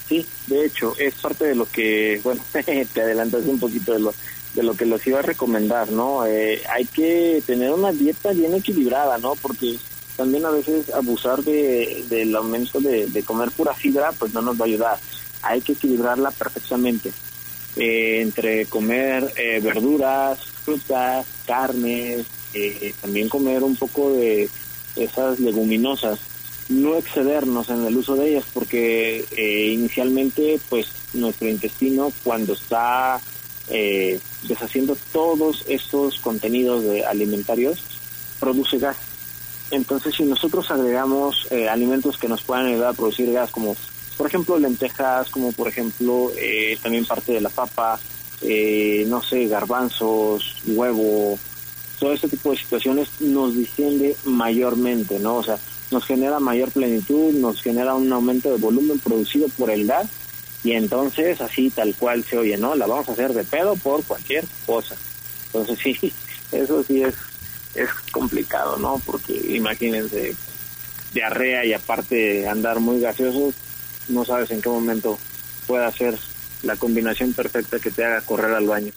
[0.09, 2.41] Sí, de hecho, es parte de lo que, bueno,
[2.93, 4.13] te adelantas un poquito de lo,
[4.55, 6.25] de lo que los iba a recomendar, ¿no?
[6.25, 9.35] Eh, hay que tener una dieta bien equilibrada, ¿no?
[9.35, 9.77] Porque
[10.17, 14.65] también a veces abusar de, del aumento de, comer pura fibra, pues no nos va
[14.65, 14.97] a ayudar.
[15.43, 17.11] Hay que equilibrarla perfectamente.
[17.75, 22.25] Eh, entre comer eh, verduras, frutas, carnes,
[22.99, 24.49] también comer un poco de
[24.95, 26.19] esas leguminosas
[26.69, 33.19] no excedernos en el uso de ellas porque eh, inicialmente pues nuestro intestino cuando está
[33.69, 37.83] eh, deshaciendo todos estos contenidos de alimentarios
[38.39, 38.97] produce gas.
[39.71, 43.75] Entonces si nosotros agregamos eh, alimentos que nos puedan ayudar a producir gas como
[44.15, 46.31] por ejemplo lentejas como por ejemplo
[46.83, 47.99] también parte de la papa
[48.41, 51.39] no sé garbanzos huevo
[51.99, 55.57] todo este tipo de situaciones nos distiende mayormente no o sea
[55.91, 60.07] nos genera mayor plenitud, nos genera un aumento de volumen producido por el gas
[60.63, 62.75] y entonces así tal cual se oye, ¿no?
[62.75, 64.95] La vamos a hacer de pedo por cualquier cosa.
[65.47, 66.13] Entonces sí,
[66.51, 67.15] eso sí es,
[67.75, 69.01] es complicado, ¿no?
[69.05, 70.35] Porque imagínense,
[71.13, 73.53] diarrea y aparte andar muy gaseoso,
[74.09, 75.17] no sabes en qué momento
[75.65, 76.17] pueda ser
[76.63, 78.91] la combinación perfecta que te haga correr al baño.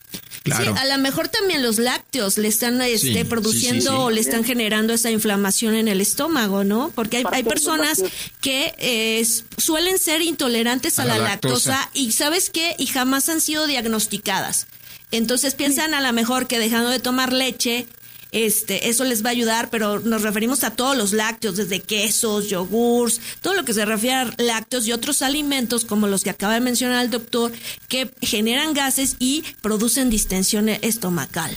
[0.44, 4.92] Sí, a lo mejor también los lácteos le están este, produciendo o le están generando
[4.92, 6.90] esa inflamación en el estómago, ¿no?
[6.94, 8.02] Porque hay, hay personas
[8.40, 9.24] que eh,
[9.57, 11.88] suelen ser intolerantes a, la, lactosa.
[11.94, 12.74] y ¿sabes qué?
[12.78, 14.66] Y jamás han sido diagnosticadas.
[15.12, 17.87] Entonces piensan a lo mejor que dejando de tomar leche,
[18.33, 22.49] este, eso les va a ayudar, pero nos referimos a todos los lácteos, desde quesos,
[22.49, 26.55] yogurts, todo lo que se refiere a lácteos y otros alimentos como los que acaba
[26.55, 27.53] de mencionar el doctor,
[27.88, 31.57] que generan gases y producen distensión estomacal.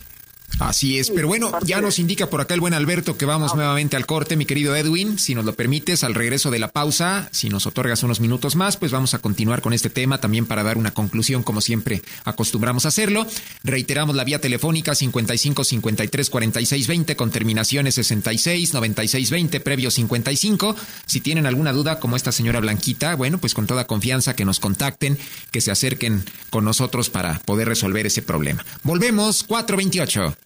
[0.60, 3.98] Así es, pero bueno, ya nos indica por acá el buen Alberto que vamos nuevamente
[3.98, 7.50] al corte, mi querido Edwin, si nos lo permites, al regreso de la pausa, si
[7.50, 10.78] nos otorgas unos minutos más, pues vamos a continuar con este tema también para dar
[10.78, 13.28] una conclusión como siempre acostumbramos a hacerlo.
[13.63, 20.76] Reiteramos la vía telefónica 55 53 46 20 con terminaciones 66 96 20 previo 55.
[21.06, 24.62] Si tienen alguna duda como esta señora Blanquita, bueno, pues con toda confianza que nos
[24.62, 25.18] contacten,
[25.52, 28.65] que se acerquen con nosotros para poder resolver ese problema.
[28.84, 30.44] Volvemos 428.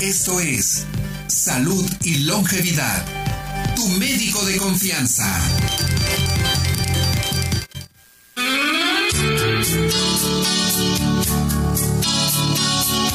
[0.00, 0.84] Esto es
[1.26, 3.04] Salud y Longevidad.
[3.74, 5.26] Tu médico de confianza.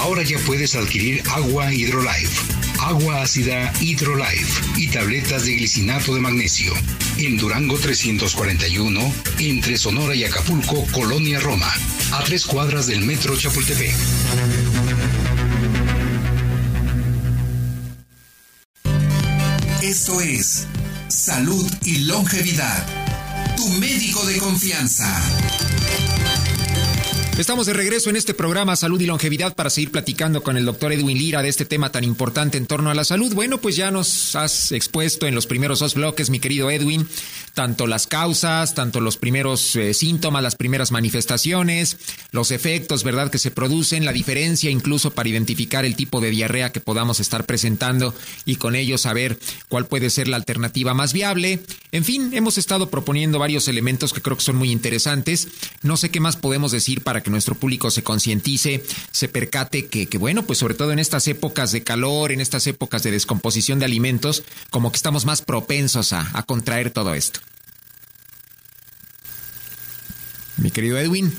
[0.00, 2.40] Ahora ya puedes adquirir agua Hydrolife,
[2.80, 6.72] agua ácida Hydrolife y tabletas de glicinato de magnesio.
[7.18, 11.70] En Durango 341, entre Sonora y Acapulco, Colonia Roma,
[12.12, 13.94] a tres cuadras del metro Chapultepec.
[19.82, 20.66] Esto es
[21.08, 22.86] Salud y Longevidad.
[23.54, 25.22] Tu médico de confianza.
[27.40, 30.92] Estamos de regreso en este programa Salud y Longevidad para seguir platicando con el doctor
[30.92, 33.32] Edwin Lira de este tema tan importante en torno a la salud.
[33.32, 37.08] Bueno, pues ya nos has expuesto en los primeros dos bloques, mi querido Edwin,
[37.54, 41.96] tanto las causas, tanto los primeros eh, síntomas, las primeras manifestaciones,
[42.30, 46.72] los efectos, ¿verdad?, que se producen, la diferencia incluso para identificar el tipo de diarrea
[46.72, 49.38] que podamos estar presentando y con ello saber
[49.70, 51.60] cuál puede ser la alternativa más viable.
[51.90, 55.48] En fin, hemos estado proponiendo varios elementos que creo que son muy interesantes.
[55.82, 60.06] No sé qué más podemos decir para que nuestro público se concientice, se percate que,
[60.06, 63.78] que, bueno, pues sobre todo en estas épocas de calor, en estas épocas de descomposición
[63.78, 67.40] de alimentos, como que estamos más propensos a, a contraer todo esto.
[70.60, 71.32] Mi querido Edwin.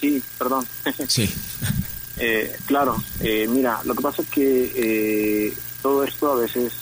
[0.00, 0.66] Sí, perdón.
[1.08, 1.32] Sí.
[2.18, 6.72] eh, claro, eh, mira, lo que pasa es que eh, todo esto a veces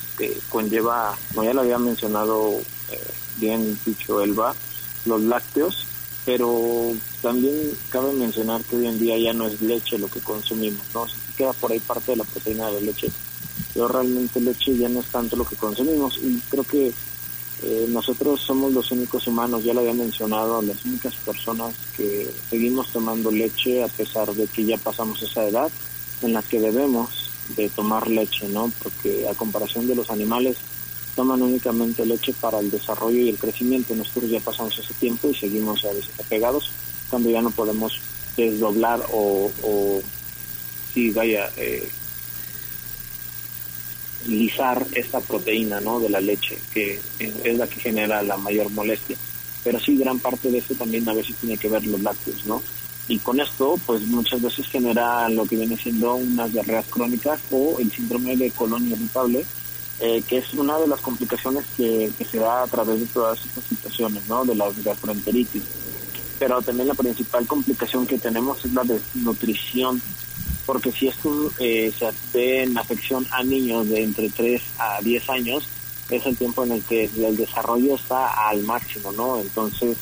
[0.48, 2.60] conlleva, como ya lo había mencionado
[3.38, 4.54] bien dicho Elba,
[5.06, 5.86] los lácteos,
[6.24, 10.85] pero también cabe mencionar que hoy en día ya no es leche lo que consumimos,
[10.94, 11.06] ¿no?
[11.37, 13.09] Queda por ahí parte de la proteína de la leche,
[13.72, 16.92] pero realmente leche ya no es tanto lo que consumimos y creo que
[17.62, 22.88] eh, nosotros somos los únicos humanos, ya lo había mencionado, las únicas personas que seguimos
[22.88, 25.70] tomando leche a pesar de que ya pasamos esa edad
[26.22, 28.72] en la que debemos de tomar leche, ¿no?
[28.83, 30.56] Porque a comparación de los animales
[31.20, 33.94] toman únicamente leche para el desarrollo y el crecimiento.
[33.94, 36.70] Nosotros ya pasamos ese tiempo y seguimos a veces apegados
[37.11, 38.00] cuando ya no podemos
[38.38, 40.00] desdoblar o, o
[40.94, 41.87] sí, vaya, eh,
[44.28, 46.00] lisar esta proteína ¿no?
[46.00, 49.18] de la leche, que es la que genera la mayor molestia.
[49.62, 52.62] Pero sí, gran parte de esto también a veces tiene que ver los lácteos, ¿no?
[53.09, 57.78] Y con esto, pues muchas veces genera lo que viene siendo unas diarreas crónicas o
[57.78, 59.44] el síndrome de colon irritable,
[60.00, 63.38] eh, que es una de las complicaciones que, que, se da a través de todas
[63.44, 64.44] estas situaciones, ¿no?
[64.44, 65.62] De la gastroenteritis.
[66.38, 70.00] Pero también la principal complicación que tenemos es la desnutrición
[70.70, 75.30] porque si esto eh, se ve en afección a niños de entre 3 a 10
[75.30, 75.64] años,
[76.08, 79.40] es el tiempo en el que el desarrollo está al máximo, ¿no?
[79.40, 79.96] Entonces,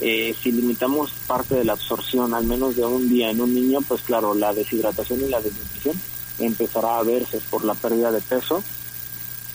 [0.00, 3.78] eh, si limitamos parte de la absorción al menos de un día en un niño,
[3.86, 5.94] pues claro, la deshidratación y la desnutrición
[6.40, 8.64] empezará a verse por la pérdida de peso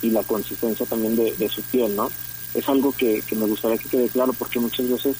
[0.03, 2.11] y la consistencia también de, su piel, ¿no?
[2.53, 5.15] Es algo que, me gustaría que quede claro porque muchas veces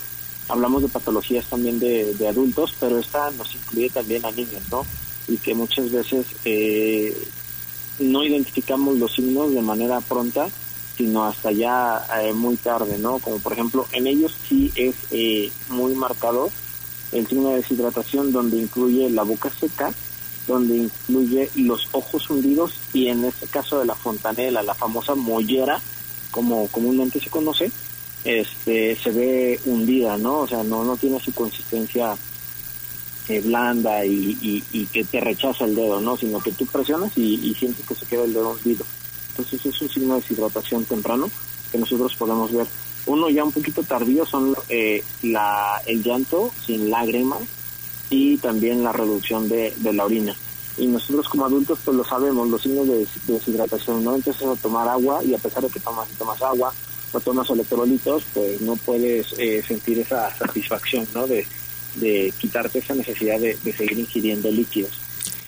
[0.49, 4.85] hablamos de patologías también de, de adultos, pero esta nos incluye también a niños, ¿no?
[5.27, 7.15] y que muchas veces eh,
[7.99, 10.47] no identificamos los signos de manera pronta,
[10.97, 13.19] sino hasta ya eh, muy tarde, ¿no?
[13.19, 16.51] Como por ejemplo, en ellos sí es eh, muy marcado
[17.11, 19.93] el signo de deshidratación donde incluye la boca seca,
[20.47, 25.81] donde incluye los ojos hundidos y en este caso de la fontanela, la famosa mollera,
[26.31, 27.71] como comúnmente se conoce,
[28.23, 30.39] este se ve hundida, ¿no?
[30.39, 32.15] O sea, no no tiene su consistencia
[33.29, 36.17] eh, blanda y, que te rechaza el dedo, ¿no?
[36.17, 38.85] Sino que tú presionas y, sientes que se queda el dedo hundido.
[39.29, 41.29] Entonces es un signo de deshidratación temprano
[41.71, 42.67] que nosotros podemos ver.
[43.05, 47.41] Uno ya un poquito tardío son eh, la, el llanto sin lágrimas
[48.13, 50.35] y también la reducción de, de la orina
[50.77, 54.15] y nosotros como adultos pues lo sabemos, los signos de, deshidratación, ¿no?
[54.15, 56.73] Empiezas a tomar agua y a pesar de que tomas, tomas agua
[57.11, 61.27] o tomas electrolitos, pues no puedes eh, sentir esa satisfacción, ¿no?
[61.27, 61.45] De,
[61.95, 64.91] de quitarte esa necesidad de, seguir ingiriendo líquidos.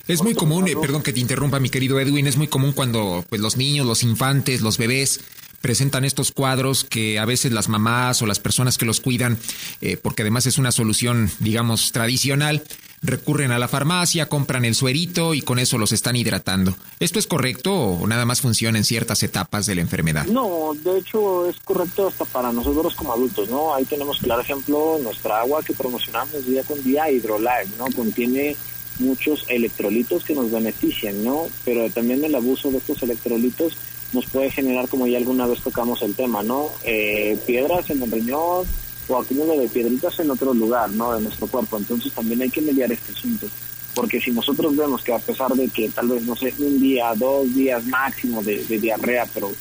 [0.08, 3.26] Es muy común, eh, perdón que te interrumpa mi querido Edwin, es muy común cuando
[3.28, 5.22] pues los niños, los infantes, los bebés
[5.66, 9.40] presentan estos cuadros que a veces las mamás o las personas que los cuidan,
[9.82, 12.62] eh, porque además es una solución, digamos, tradicional,
[13.02, 16.78] recurren a la farmacia, compran el suerito y con eso los están hidratando.
[17.00, 20.28] ¿Esto es correcto o nada más funciona en ciertas etapas de la enfermedad?
[20.28, 23.74] No, de hecho es correcto hasta para nosotros como adultos, ¿no?
[23.74, 27.86] Ahí tenemos claro ejemplo nuestra agua que promocionamos día con día, Hydrolife, ¿no?
[27.96, 28.56] Contiene
[29.00, 31.48] muchos electrolitos que nos benefician, ¿no?
[31.64, 33.76] Pero también el abuso de estos electrolitos
[34.14, 36.70] nos puede generar, como ya alguna vez tocamos el tema, ¿no?
[36.84, 38.66] Eh, piedras en el riñón,
[39.08, 41.14] o acúmulo de piedritas en otro lugar, ¿no?
[41.14, 41.78] De nuestro cuerpo.
[41.78, 43.48] Entonces también hay que mediar este asunto.
[43.94, 47.14] Porque si nosotros vemos que a pesar de que tal vez, no sé, un día,
[47.16, 49.52] dos días máximo de, diarrea, pero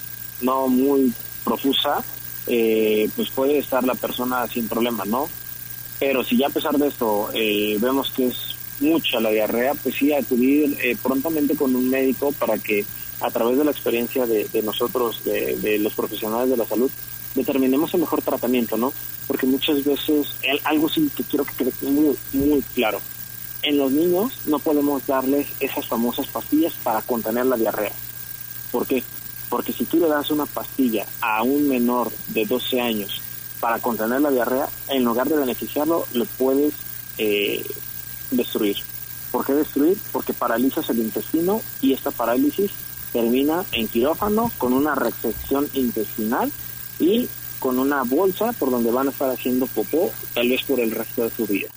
[0.41, 1.13] no muy
[1.45, 2.03] profusa,
[2.47, 5.29] eh, pues puede estar la persona sin problema, ¿no?
[6.01, 9.95] Pero si ya a pesar de esto eh, vemos que es mucha la diarrea, pues
[9.95, 12.85] sí acudir eh, prontamente con un médico para que
[13.21, 16.91] a través de la experiencia de, nosotros, de, de, los profesionales de la salud,
[17.35, 18.93] determinemos el mejor tratamiento, ¿no?
[19.27, 20.29] Porque muchas veces,
[20.65, 23.01] algo sí que quiero que quede muy, muy claro,
[23.63, 27.93] en los niños no podemos darles esas famosas pastillas para contener la diarrea.
[28.71, 29.03] ¿Por qué?
[29.49, 33.21] Porque si tú le das una pastilla a un menor de 12 años
[33.61, 36.75] para contener la diarrea, en lugar de beneficiarlo, lo puedes
[37.19, 37.65] eh,
[38.31, 38.77] destruir.
[39.31, 39.99] ¿Por qué destruir?
[40.13, 42.71] Porque paralizas el intestino y esta parálisis
[43.15, 46.53] termina en quirófano con una resección intestinal
[46.99, 47.29] y
[47.61, 51.23] con una bolsa por donde van a estar haciendo popó, tal vez por el resto
[51.23, 51.69] de su vida.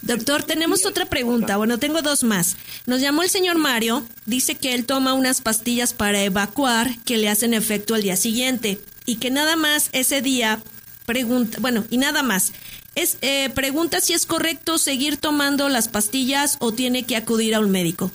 [0.00, 1.56] Doctor, tenemos otra pregunta.
[1.58, 2.56] Bueno, tengo dos más.
[2.86, 7.28] Nos llamó el señor Mario, dice que él toma unas pastillas para evacuar que le
[7.28, 10.62] hacen efecto al día siguiente y que nada más ese día
[11.06, 12.52] pregunta, bueno, y nada más.
[12.94, 17.60] Es, eh, pregunta si es correcto seguir tomando las pastillas o tiene que acudir a
[17.60, 18.10] un médico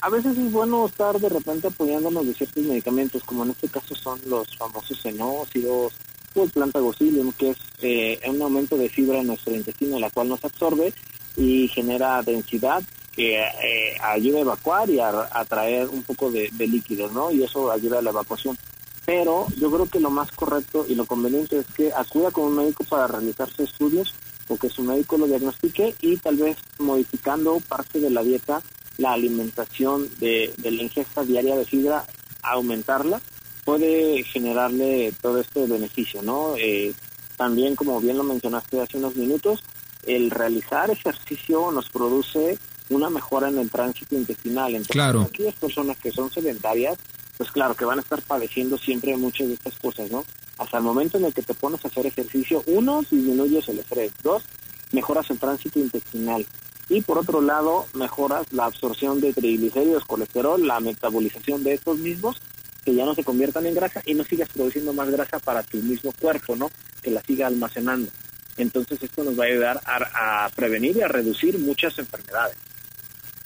[0.00, 3.94] a veces es bueno estar de repente apoyándonos de ciertos medicamentos, como en este caso
[3.94, 5.92] son los famosos senócidos
[6.34, 10.28] o el plantagocilium, que es eh, un aumento de fibra en nuestro intestino, la cual
[10.28, 10.92] nos absorbe
[11.36, 12.82] y genera densidad
[13.12, 17.32] que eh, ayuda a evacuar y a atraer un poco de, de líquido, ¿no?
[17.32, 18.56] Y eso ayuda a la evacuación.
[19.04, 22.56] Pero yo creo que lo más correcto y lo conveniente es que acuda con un
[22.56, 24.14] médico para realizarse estudios
[24.46, 28.62] o que su médico lo diagnostique y tal vez modificando parte de la dieta
[28.98, 32.04] la alimentación de, la ingesta diaria de fibra,
[32.42, 33.20] aumentarla,
[33.64, 36.54] puede generarle todo este beneficio, ¿no?
[36.58, 36.92] Eh,
[37.36, 39.62] también, como bien lo mencionaste hace unos minutos,
[40.04, 42.58] el realizar ejercicio nos produce
[42.90, 44.70] una mejora en el tránsito intestinal.
[44.70, 45.22] Entonces, claro.
[45.22, 46.98] aquellas personas que son sedentarias,
[47.36, 50.24] pues claro, que van a estar padeciendo siempre muchas de estas cosas, ¿no?
[50.58, 54.12] Hasta el momento en el que te pones a hacer ejercicio, uno, disminuyes el estrés,
[54.22, 54.42] dos,
[54.90, 56.44] mejoras el tránsito intestinal,
[56.88, 62.40] y por otro lado mejoras la absorción de triglicéridos, colesterol, la metabolización de estos mismos
[62.84, 65.78] que ya no se conviertan en grasa y no sigas produciendo más grasa para tu
[65.78, 66.70] mismo cuerpo, ¿no?
[67.02, 68.10] Que la siga almacenando.
[68.56, 72.56] Entonces esto nos va a ayudar a, prevenir y a reducir muchas enfermedades.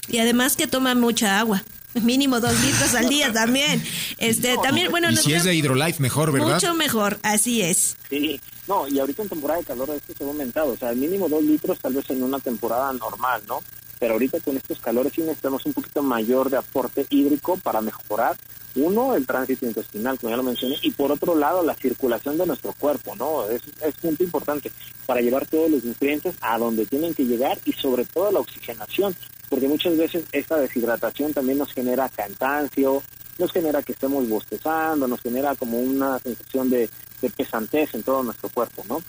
[0.07, 1.63] Y además que toma mucha agua
[2.01, 3.83] mínimo dos litros al día también.
[4.17, 6.55] Este, también, bueno, y si es de Hydrolife, mejor, ¿verdad?
[6.55, 7.97] Mucho mejor, así es.
[8.09, 10.97] Sí, no, y ahorita en temporada de calor esto se ha aumentado, o sea, el
[10.97, 13.61] mínimo dos litros tal vez en una temporada normal, ¿no?
[13.99, 18.37] Pero ahorita con estos calores sí necesitamos un poquito mayor de aporte hídrico para mejorar,
[18.75, 22.47] uno, el tránsito intestinal, como ya lo mencioné, y por otro lado, la circulación de
[22.47, 23.47] nuestro cuerpo, ¿no?
[23.49, 24.71] Es, es punto importante
[25.05, 29.15] para llevar todos los nutrientes a donde tienen que llegar y sobre todo la oxigenación,
[29.49, 33.03] porque muchas veces esta deshidratación también nos genera cansancio,
[33.37, 36.89] nos genera que estemos bostezando, nos genera como una sensación de,
[37.29, 39.01] pesantez en todo nuestro cuerpo, ¿no?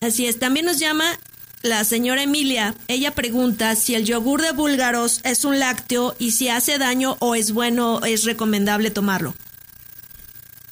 [0.00, 1.18] Así es, también nos llama
[1.62, 6.48] la señora Emilia, ella pregunta si el yogur de búlgaros es un lácteo y si
[6.48, 9.34] hace daño o es bueno, es recomendable tomarlo.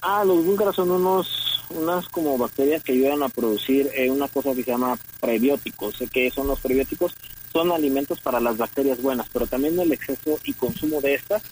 [0.00, 4.54] Ah, los búlgaros son unos, unas como bacterias que ayudan a producir eh, una cosa
[4.54, 5.96] que se llama prebióticos.
[6.10, 7.14] ¿Qué son los prebióticos?
[7.52, 11.42] Son alimentos para las bacterias buenas, pero también el exceso y consumo de estas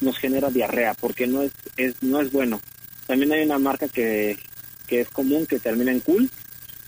[0.00, 2.62] nos genera diarrea porque no es, es no es bueno.
[3.06, 4.38] También hay una marca que,
[4.86, 6.30] que es común que termina en cool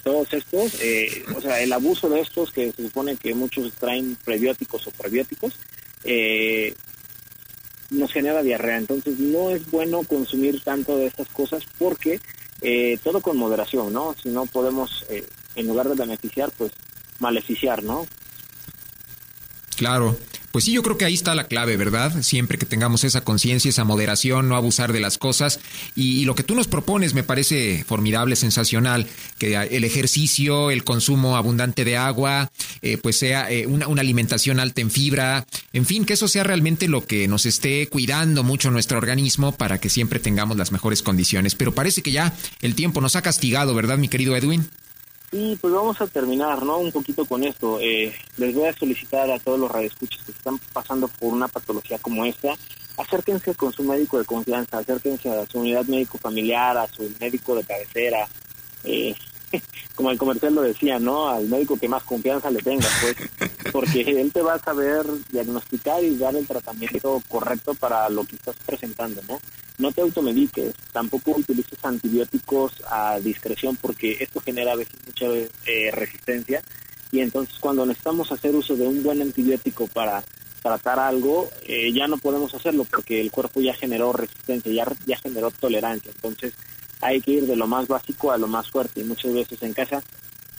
[0.03, 4.17] todos estos, eh, o sea, el abuso de estos que se supone que muchos traen
[4.25, 5.55] prebióticos o prebióticos,
[6.05, 6.75] eh,
[7.91, 8.79] nos genera diarrea.
[8.79, 12.21] Entonces no es bueno consumir tanto de estas cosas porque
[12.61, 14.15] eh, todo con moderación, ¿no?
[14.21, 16.73] Si no podemos, eh, en lugar de beneficiar, pues
[17.21, 18.07] maleficiar, ¿no?
[19.77, 20.17] Claro.
[20.53, 22.23] Pues sí, yo creo que ahí está la clave, ¿verdad?
[22.23, 25.61] Siempre que tengamos esa conciencia, esa moderación, no abusar de las cosas.
[25.95, 29.07] Y, lo que tú nos propones me parece formidable, sensacional,
[29.39, 32.51] que el ejercicio, el consumo abundante de agua,
[32.83, 36.45] eh, pues sea eh, una, una, alimentación alta en fibra, en fin, que eso sea
[36.45, 41.03] realmente lo que nos esté cuidando mucho nuestro organismo para que siempre tengamos las mejores
[41.03, 41.55] condiciones.
[41.55, 44.69] Pero parece que ya el tiempo nos ha castigado, ¿verdad, mi querido Edwin?
[45.31, 46.79] Y pues vamos a terminar, ¿no?
[46.79, 47.79] Un poquito con esto.
[47.81, 51.99] Eh, les voy a solicitar a todos los radioescuchos que están pasando por una patología
[51.99, 52.57] como esta,
[52.97, 57.55] acérquense con su médico de confianza, acérquense a su unidad médico familiar, a su médico
[57.55, 58.26] de cabecera,
[58.85, 59.14] eh,
[59.95, 61.29] como el comercial lo decía, ¿no?
[61.29, 66.03] Al médico que más confianza le tenga, pues, porque él te va a saber diagnosticar
[66.03, 69.41] y dar el tratamiento correcto para lo que estás presentando, ¿no?
[69.79, 75.27] No te automediques, tampoco utilices antibióticos a discreción porque esto genera a veces mucha
[75.67, 76.63] eh, resistencia
[77.11, 80.23] y entonces cuando necesitamos hacer uso de un buen antibiótico para
[80.63, 85.17] tratar algo, eh, ya no podemos hacerlo porque el cuerpo ya generó resistencia, ya, ya
[85.19, 86.11] generó tolerancia.
[86.15, 86.55] Entonces,
[87.01, 89.01] hay que ir de lo más básico a lo más fuerte.
[89.01, 90.03] Y muchas veces en casa,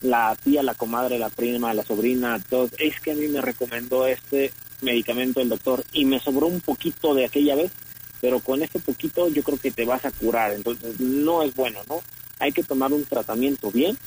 [0.01, 4.07] la tía, la comadre, la prima, la sobrina, todos, es que a mí me recomendó
[4.07, 7.71] este medicamento el doctor y me sobró un poquito de aquella vez,
[8.21, 10.53] pero con este poquito yo creo que te vas a curar.
[10.53, 12.01] Entonces, no es bueno, ¿no?
[12.39, 13.97] Hay que tomar un tratamiento bien,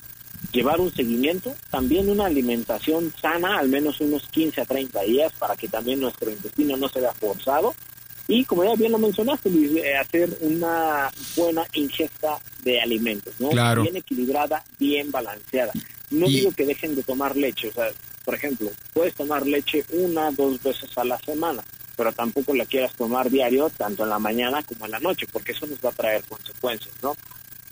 [0.51, 5.55] llevar un seguimiento, también una alimentación sana, al menos unos 15 a 30 días, para
[5.55, 7.75] que también nuestro intestino no se vea forzado
[8.27, 13.49] y como ya bien lo mencionaste, eh, hacer una buena ingesta de alimentos, ¿no?
[13.49, 15.73] Bien equilibrada, bien balanceada.
[16.11, 17.89] No digo que dejen de tomar leche, o sea,
[18.23, 21.63] por ejemplo, puedes tomar leche una, dos veces a la semana,
[21.97, 25.51] pero tampoco la quieras tomar diario, tanto en la mañana como en la noche, porque
[25.51, 27.15] eso nos va a traer consecuencias, ¿no?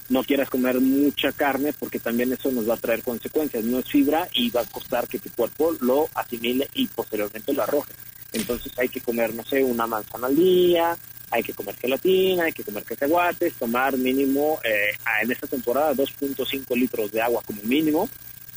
[0.09, 3.63] No quieras comer mucha carne porque también eso nos va a traer consecuencias.
[3.63, 7.63] No es fibra y va a costar que tu cuerpo lo asimile y posteriormente lo
[7.63, 7.93] arroje.
[8.34, 10.97] Entonces hay que comer, no sé, una manzana al día,
[11.32, 16.75] hay que comer gelatina, hay que comer cacahuates, tomar mínimo eh, en esta temporada 2.5
[16.75, 18.09] litros de agua como mínimo,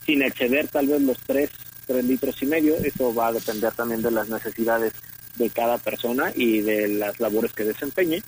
[0.04, 1.50] sin exceder tal vez los 3,
[1.86, 2.76] 3 litros y medio.
[2.76, 4.92] Eso va a depender también de las necesidades
[5.36, 8.22] de cada persona y de las labores que desempeñe.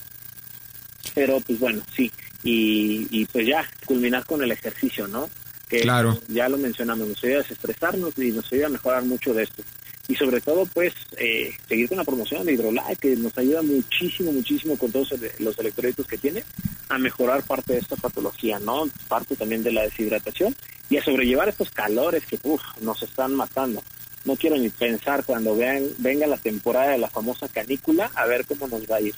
[1.14, 2.11] Pero pues bueno, sí.
[2.42, 5.28] Y, y pues ya, culminar con el ejercicio, ¿no?
[5.68, 6.20] Que claro.
[6.28, 9.64] ya lo mencionamos, nos ayuda a desestresarnos y nos ayuda a mejorar mucho de esto
[10.09, 14.32] y sobre todo pues eh, seguir con la promoción de Hidrolife que nos ayuda muchísimo
[14.32, 16.44] muchísimo con todos los electrolitos que tiene
[16.88, 20.54] a mejorar parte de esta patología no parte también de la deshidratación
[20.88, 23.82] y a sobrellevar estos calores que uf, nos están matando.
[24.24, 28.44] No quiero ni pensar cuando vean venga la temporada de la famosa canícula a ver
[28.44, 29.14] cómo nos va a ir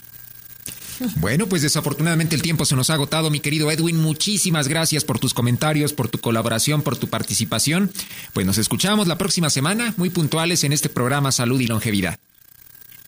[1.16, 3.96] bueno, pues desafortunadamente el tiempo se nos ha agotado, mi querido Edwin.
[3.96, 7.90] Muchísimas gracias por tus comentarios, por tu colaboración, por tu participación.
[8.32, 12.18] Pues nos escuchamos la próxima semana, muy puntuales en este programa Salud y Longevidad.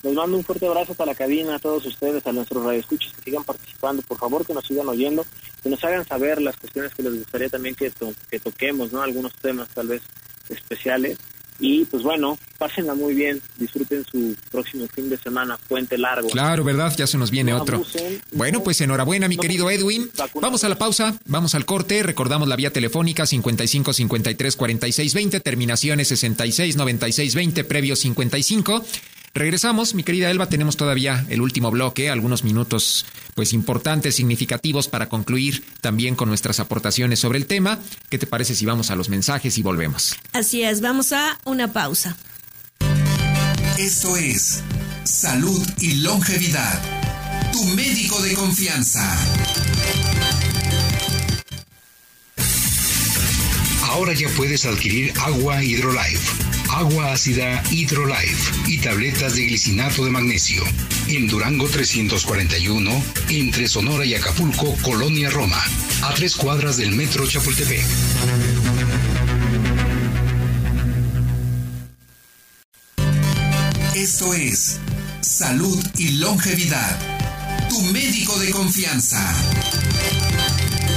[0.03, 3.23] Les mando un fuerte abrazo para la cabina, a todos ustedes, a nuestros radioescuchos que
[3.23, 4.03] sigan participando.
[4.03, 5.27] Por favor, que nos sigan oyendo,
[5.63, 7.93] que nos hagan saber las cuestiones que les gustaría también que,
[8.31, 9.03] que toquemos, ¿no?
[9.03, 10.03] Algunos temas tal vez
[10.49, 11.19] especiales.
[11.61, 16.29] Y pues bueno, pásenla muy bien, disfruten su próximo fin de semana, puente largo.
[16.29, 16.93] Claro, ¿verdad?
[16.97, 17.83] Ya se nos viene otro.
[18.33, 20.11] bueno, pues enhorabuena, mi querido Edwin.
[20.41, 25.41] Vamos a la pausa, vamos al corte, recordamos la vía telefónica 55 53 46 20,
[25.41, 28.85] terminaciones 66 96 20, previo 55.
[29.33, 35.09] Regresamos, mi querida Elba, tenemos todavía el último bloque, algunos minutos pues importantes, significativos para
[35.09, 37.79] concluir también con nuestras aportaciones sobre el tema.
[38.09, 40.17] ¿Qué te parece si vamos a los mensajes y volvemos?
[40.33, 42.17] Así es, vamos a una pausa.
[43.79, 44.63] Esto es
[45.05, 46.83] Salud y Longevidad,
[47.53, 49.70] tu médico de confianza.
[53.91, 60.63] Ahora ya puedes adquirir agua Hydrolife agua ácida Hydrolife y tabletas de glicinato de magnesio.
[61.09, 65.63] En Durango 341, entre Sonora y Acapulco, Colonia Roma,
[66.03, 67.85] a tres cuadras del metro Chapultepec.
[73.95, 74.79] Esto es
[75.21, 76.99] Salud y Longevidad,
[77.69, 79.90] tu médico de confianza.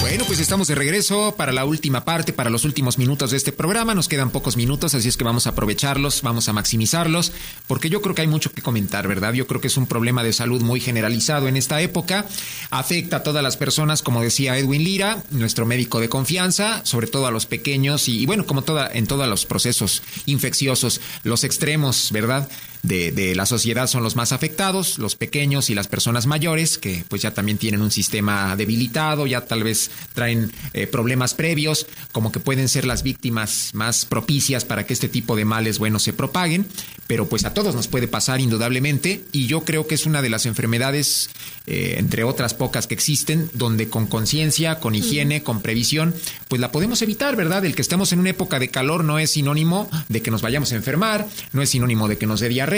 [0.03, 3.53] Bueno, pues estamos de regreso para la última parte, para los últimos minutos de este
[3.53, 3.95] programa.
[3.95, 7.31] Nos quedan pocos minutos, así es que vamos a aprovecharlos, vamos a maximizarlos,
[7.67, 9.31] porque yo creo que hay mucho que comentar, ¿verdad?
[9.31, 12.25] Yo creo que es un problema de salud muy generalizado en esta época.
[12.69, 17.25] Afecta a todas las personas, como decía Edwin Lira, nuestro médico de confianza, sobre todo
[17.25, 22.49] a los pequeños y, bueno, como toda, en todos los procesos infecciosos, los extremos, ¿verdad?
[22.83, 27.21] De, la sociedad son los más afectados, los pequeños y las personas mayores, que pues
[27.21, 32.41] ya también tienen un sistema debilitado, ya tal vez traen eh, problemas previos, como que
[32.41, 36.67] pueden ser las víctimas más propicias para que este tipo de males, bueno, se propaguen,
[37.07, 40.29] pero pues a todos nos puede pasar indudablemente y yo creo que es una de
[40.29, 41.29] las enfermedades,
[41.65, 46.13] eh, entre otras pocas que existen, donde con conciencia, con higiene, con previsión,
[46.49, 47.63] pues la podemos evitar, ¿verdad?
[47.63, 50.73] El que estemos en una época de calor no es sinónimo de que nos vayamos
[50.73, 52.72] a enfermar, no es sinónimo de que nos dé diarrea,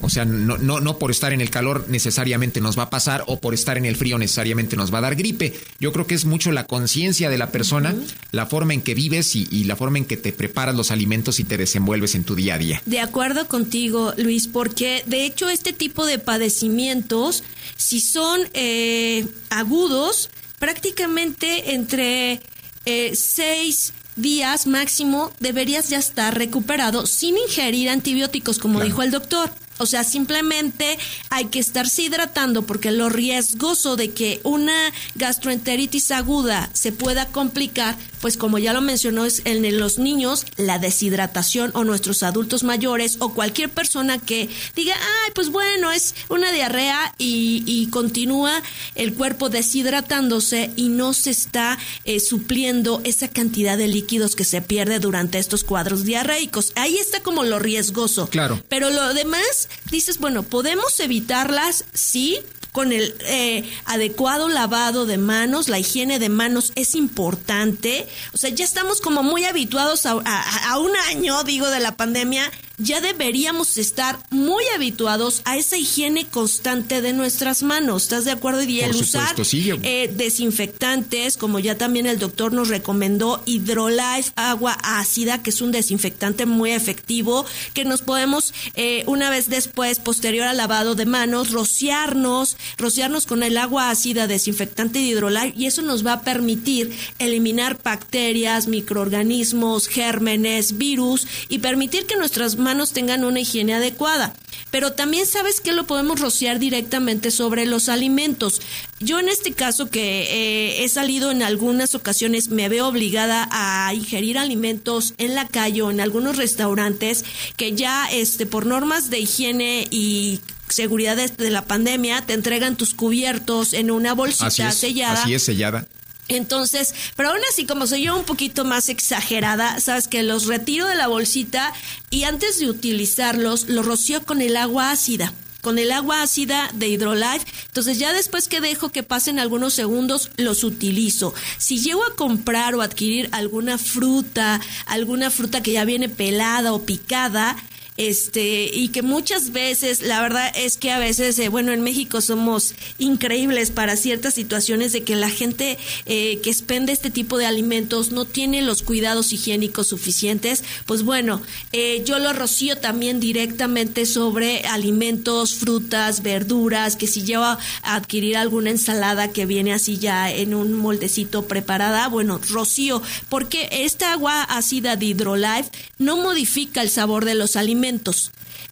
[0.00, 3.24] o sea, no, no, no por estar en el calor necesariamente nos va a pasar
[3.26, 5.58] o por estar en el frío necesariamente nos va a dar gripe.
[5.80, 7.94] Yo creo que es mucho la conciencia de la persona,
[8.30, 11.44] la forma en que vives y, la forma en que te preparas los alimentos y
[11.44, 12.82] te desenvuelves en tu día a día.
[12.86, 17.42] De acuerdo contigo, Luis, porque de hecho este tipo de padecimientos,
[17.76, 22.40] si son eh, agudos, prácticamente entre
[22.86, 29.50] eh, seis días máximo deberías ya estar recuperado sin ingerir antibióticos, como dijo el doctor.
[29.78, 30.98] O sea, simplemente
[31.30, 37.96] hay que estarse hidratando porque lo riesgoso de que una gastroenteritis aguda se pueda complicar,
[38.20, 43.16] pues como ya lo mencionó, es en los niños la deshidratación o nuestros adultos mayores
[43.20, 48.62] o cualquier persona que diga, ay, pues bueno, es una diarrea y, continúa
[48.94, 54.60] el cuerpo deshidratándose y no se está eh, supliendo esa cantidad de líquidos que se
[54.60, 56.72] pierde durante estos cuadros diarreicos.
[56.74, 58.28] Ahí está como lo riesgoso.
[58.28, 58.62] Claro.
[58.68, 62.40] Pero lo demás dices, bueno, podemos evitarlas, sí,
[62.72, 68.06] con el eh, adecuado lavado de manos, la higiene de manos es importante.
[68.32, 72.50] O sea, ya estamos como muy habituados a, a un año, digo, de la pandemia
[72.78, 78.04] ya deberíamos estar muy habituados a esa higiene constante de nuestras manos.
[78.04, 78.62] ¿Estás de acuerdo?
[78.62, 79.34] Y el usar
[79.82, 85.72] eh, desinfectantes, como ya también el doctor nos recomendó, Hydrolife, agua ácida, que es un
[85.72, 91.50] desinfectante muy efectivo, que nos podemos, eh, una vez después, posterior al lavado de manos,
[91.50, 96.96] rociarnos, rociarnos con el agua ácida desinfectante de Hydrolife, y eso nos va a permitir
[97.18, 104.34] eliminar bacterias, microorganismos, gérmenes, virus, y permitir que nuestras manos manos tengan una higiene adecuada.
[104.70, 108.60] Pero también sabes que lo podemos rociar directamente sobre los alimentos.
[109.00, 113.94] Yo en este caso que eh, he salido en algunas ocasiones me veo obligada a
[113.94, 117.24] ingerir alimentos en la calle o en algunos restaurantes
[117.56, 122.92] que ya este por normas de higiene y seguridad de, la pandemia te entregan tus
[122.92, 125.22] cubiertos en una bolsita sellada.
[125.22, 125.86] Así es, sellada.
[126.28, 130.86] Entonces, pero aún así, como soy yo un poquito más exagerada, sabes que los retiro
[130.86, 131.72] de la bolsita
[132.10, 136.88] y antes de utilizarlos, los rocío con el agua ácida con el agua ácida de
[136.88, 137.44] Hydrolife.
[137.66, 141.34] Entonces ya después que dejo que pasen algunos segundos, los utilizo.
[141.58, 146.84] Si llego a comprar o adquirir alguna fruta, alguna fruta que ya viene pelada o
[146.84, 147.56] picada,
[147.98, 152.20] este y que muchas veces la verdad es que a veces eh, bueno en México
[152.20, 157.46] somos increíbles para ciertas situaciones de que la gente eh, que expende este tipo de
[157.46, 160.62] alimentos no tiene los cuidados higiénicos suficientes.
[160.86, 161.42] Pues bueno
[161.72, 168.36] eh, yo lo rocío también directamente sobre alimentos frutas verduras que si llevo a adquirir
[168.36, 174.44] alguna ensalada que viene así ya en un moldecito preparada bueno rocío porque esta agua
[174.44, 177.87] ácida de Hydrolife no modifica el sabor de los alimentos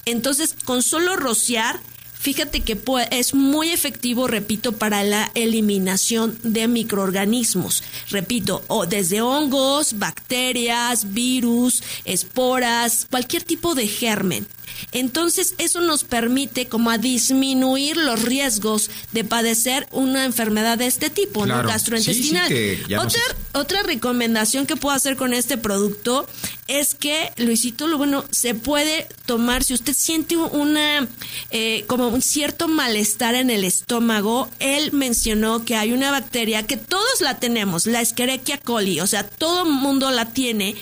[0.05, 1.81] entonces, con solo rociar,
[2.13, 2.79] fíjate que
[3.11, 7.83] es muy efectivo, repito, para la eliminación de microorganismos.
[8.11, 14.47] Repito, o desde hongos, bacterias, virus, esporas, cualquier tipo de germen.
[14.93, 21.11] Entonces, eso nos permite como a disminuir los riesgos de padecer una enfermedad de este
[21.11, 21.63] tipo, ¿no?
[21.63, 22.53] Gastrointestinal.
[22.99, 23.21] otra,
[23.53, 26.27] otra recomendación que puedo hacer con este producto
[26.69, 31.07] es que, Luisito, lo bueno, se puede tomar, si usted siente una,
[31.51, 36.77] eh, como un cierto malestar en el estómago, él mencionó que hay una bacteria que
[36.77, 40.75] todos la tenemos, la Escherichia coli, o sea, todo el mundo la tiene,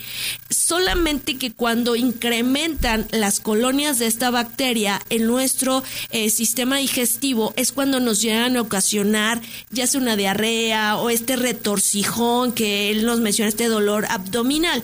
[0.48, 7.70] solamente que cuando incrementan las colonias de esta bacteria en nuestro eh, sistema digestivo es
[7.70, 13.20] cuando nos llegan a ocasionar ya sea una diarrea o este retorcijón que él nos
[13.20, 14.82] menciona, este dolor abdominal.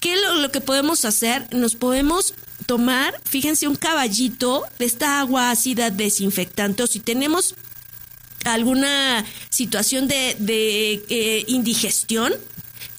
[0.00, 1.46] ¿Qué es lo, que podemos hacer?
[1.54, 2.34] Nos podemos
[2.66, 6.82] tomar, fíjense, un caballito de esta agua ácida desinfectante.
[6.82, 7.54] O si tenemos
[8.44, 10.34] alguna situación de,
[11.08, 12.32] eh, indigestión,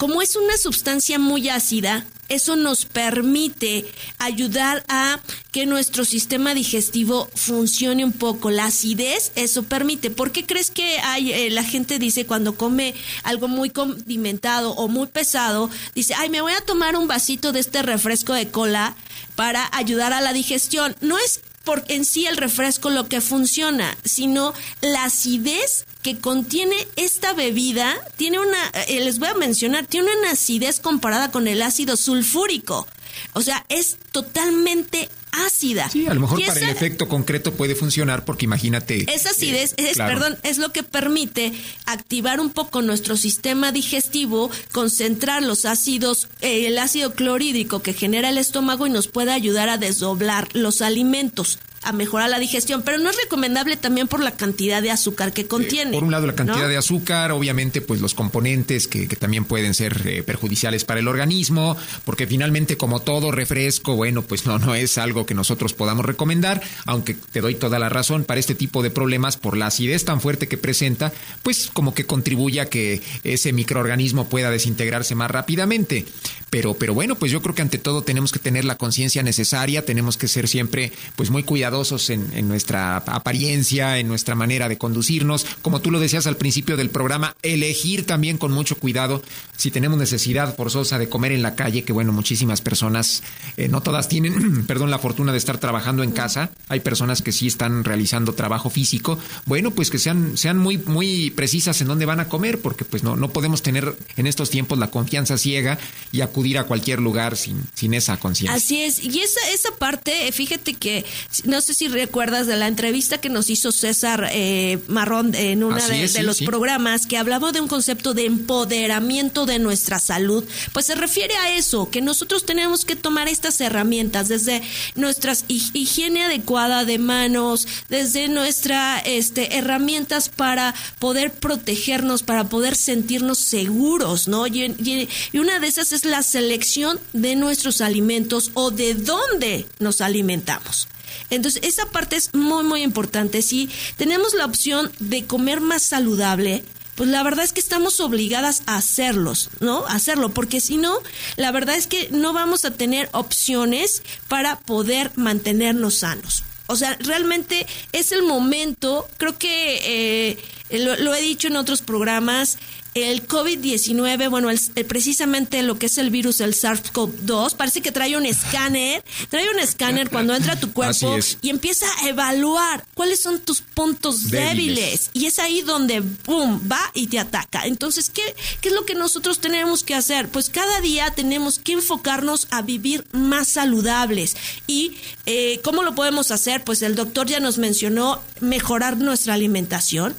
[0.01, 3.85] como es una sustancia muy ácida, eso nos permite
[4.17, 5.19] ayudar a
[5.51, 8.49] que nuestro sistema digestivo funcione un poco.
[8.49, 10.09] La acidez, eso permite.
[10.09, 14.87] ¿Por qué crees que hay, eh, la gente dice cuando come algo muy condimentado o
[14.87, 18.95] muy pesado, dice, ay, me voy a tomar un vasito de este refresco de cola
[19.35, 20.95] para ayudar a la digestión?
[21.01, 26.75] No es por en sí el refresco lo que funciona, sino la acidez que contiene
[26.95, 31.61] esta bebida tiene una, eh, les voy a mencionar, tiene una acidez comparada con el
[31.61, 32.87] ácido sulfúrico.
[33.33, 35.89] O sea, es totalmente ácida.
[35.89, 39.05] Sí, a lo mejor para el efecto concreto puede funcionar porque imagínate.
[39.13, 41.53] Esa acidez, eh, es, perdón, es lo que permite
[41.85, 48.29] activar un poco nuestro sistema digestivo, concentrar los ácidos, eh, el ácido clorhídrico que genera
[48.29, 52.99] el estómago y nos puede ayudar a desdoblar los alimentos a mejorar la digestión, pero
[52.99, 55.93] no es recomendable también por la cantidad de azúcar que contiene.
[55.93, 59.73] por un lado la cantidad de azúcar, obviamente pues los componentes que, que también pueden
[59.73, 61.75] ser eh, perjudiciales para el organismo,
[62.05, 66.61] porque finalmente como todo refresco, bueno, pues no, no es algo que nosotros podamos recomendar,
[66.85, 70.21] aunque te doy toda la razón, para este tipo de problemas, por la acidez tan
[70.21, 71.11] fuerte que presenta,
[71.41, 76.05] pues como que contribuye a que ese microorganismo pueda desintegrarse más rápidamente.
[76.51, 79.85] Pero, pero bueno, pues yo creo que ante todo tenemos que tener la conciencia necesaria,
[79.85, 81.70] tenemos que ser siempre pues muy cuidadosos
[82.09, 85.45] en, en, nuestra apariencia, en nuestra manera de conducirnos.
[85.61, 89.21] Como tú lo decías al principio del programa, elegir también con mucho cuidado
[89.55, 93.23] si tenemos necesidad forzosa de comer en la calle, que bueno, muchísimas personas,
[93.57, 96.51] eh, no todas tienen, perdón, la fortuna de estar trabajando en casa.
[96.67, 99.17] Hay personas que sí están realizando trabajo físico.
[99.45, 103.03] Bueno, pues que sean, sean muy, muy precisas en dónde van a comer, porque pues
[103.03, 105.79] no, no podemos tener en estos tiempos la confianza ciega
[106.11, 108.55] y acudir ir a cualquier lugar sin, sin esa conciencia.
[108.55, 111.05] Así es, y esa, esa parte, fíjate que,
[111.45, 115.77] no sé si recuerdas de la entrevista que nos hizo César eh, Marrón en uno
[115.77, 120.43] de, los programas, que hablaba de un concepto de empoderamiento de nuestra salud,
[120.73, 124.61] pues se refiere a eso, que nosotros tenemos que tomar estas herramientas, desde
[124.95, 133.37] nuestra higiene adecuada de manos, desde nuestras este, herramientas para poder protegernos, para poder sentirnos
[133.39, 134.47] seguros, ¿no?
[134.47, 140.01] Y, y una de esas es la selección de nuestros alimentos o de dónde nos
[140.01, 140.87] alimentamos.
[141.29, 143.41] Entonces, esa parte es muy, muy importante.
[143.41, 146.63] Si tenemos la opción de comer más saludable,
[146.95, 149.85] pues la verdad es que estamos obligadas a hacerlos, ¿no?
[149.87, 150.99] Hacerlo, porque si no,
[151.35, 156.43] la verdad es que no vamos a tener opciones para poder mantenernos sanos.
[156.67, 160.37] O sea, realmente es el momento, creo que
[160.69, 162.57] eh, lo, he dicho en otros programas,
[162.93, 164.49] el COVID-19, bueno,
[164.87, 169.59] precisamente lo que es el virus, el SARS-CoV-2, parece que trae un escáner, trae un
[169.59, 175.09] escáner cuando entra a tu cuerpo y empieza a evaluar cuáles son tus puntos débiles.
[175.13, 177.65] Y es ahí donde, ¡pum!, va y te ataca.
[177.65, 180.27] Entonces, ¿qué, ¿qué es lo que nosotros tenemos que hacer?
[180.27, 184.35] Pues cada día tenemos que enfocarnos a vivir más saludables.
[184.67, 186.63] ¿Y eh, cómo lo podemos hacer?
[186.63, 190.15] Pues el doctor ya nos mencionó mejorar nuestra alimentación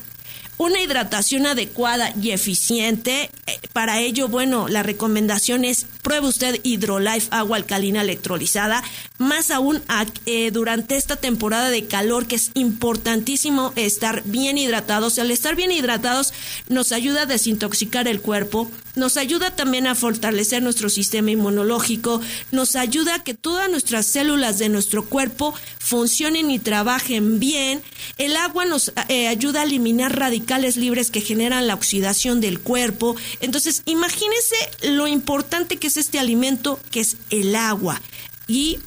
[0.58, 3.30] una hidratación adecuada y eficiente.
[3.46, 8.82] Eh, para ello, bueno, la recomendación es pruebe usted Hydrolife agua alcalina electrolizada,
[9.18, 9.82] más aún
[10.26, 15.18] eh, durante esta temporada de calor que es importantísimo estar bien hidratados.
[15.18, 16.32] Al estar bien hidratados
[16.68, 22.20] nos ayuda a desintoxicar el cuerpo, nos ayuda también a fortalecer nuestro sistema inmunológico,
[22.50, 27.82] nos ayuda a que todas nuestras células de nuestro cuerpo funcionen y trabajen bien.
[28.18, 33.16] El agua nos eh, ayuda a eliminar radicales libres que generan la oxidación del cuerpo.
[33.40, 34.56] Entonces, imagínense
[34.90, 38.00] lo importante que es este alimento, que es el agua.
[38.46, 38.78] Y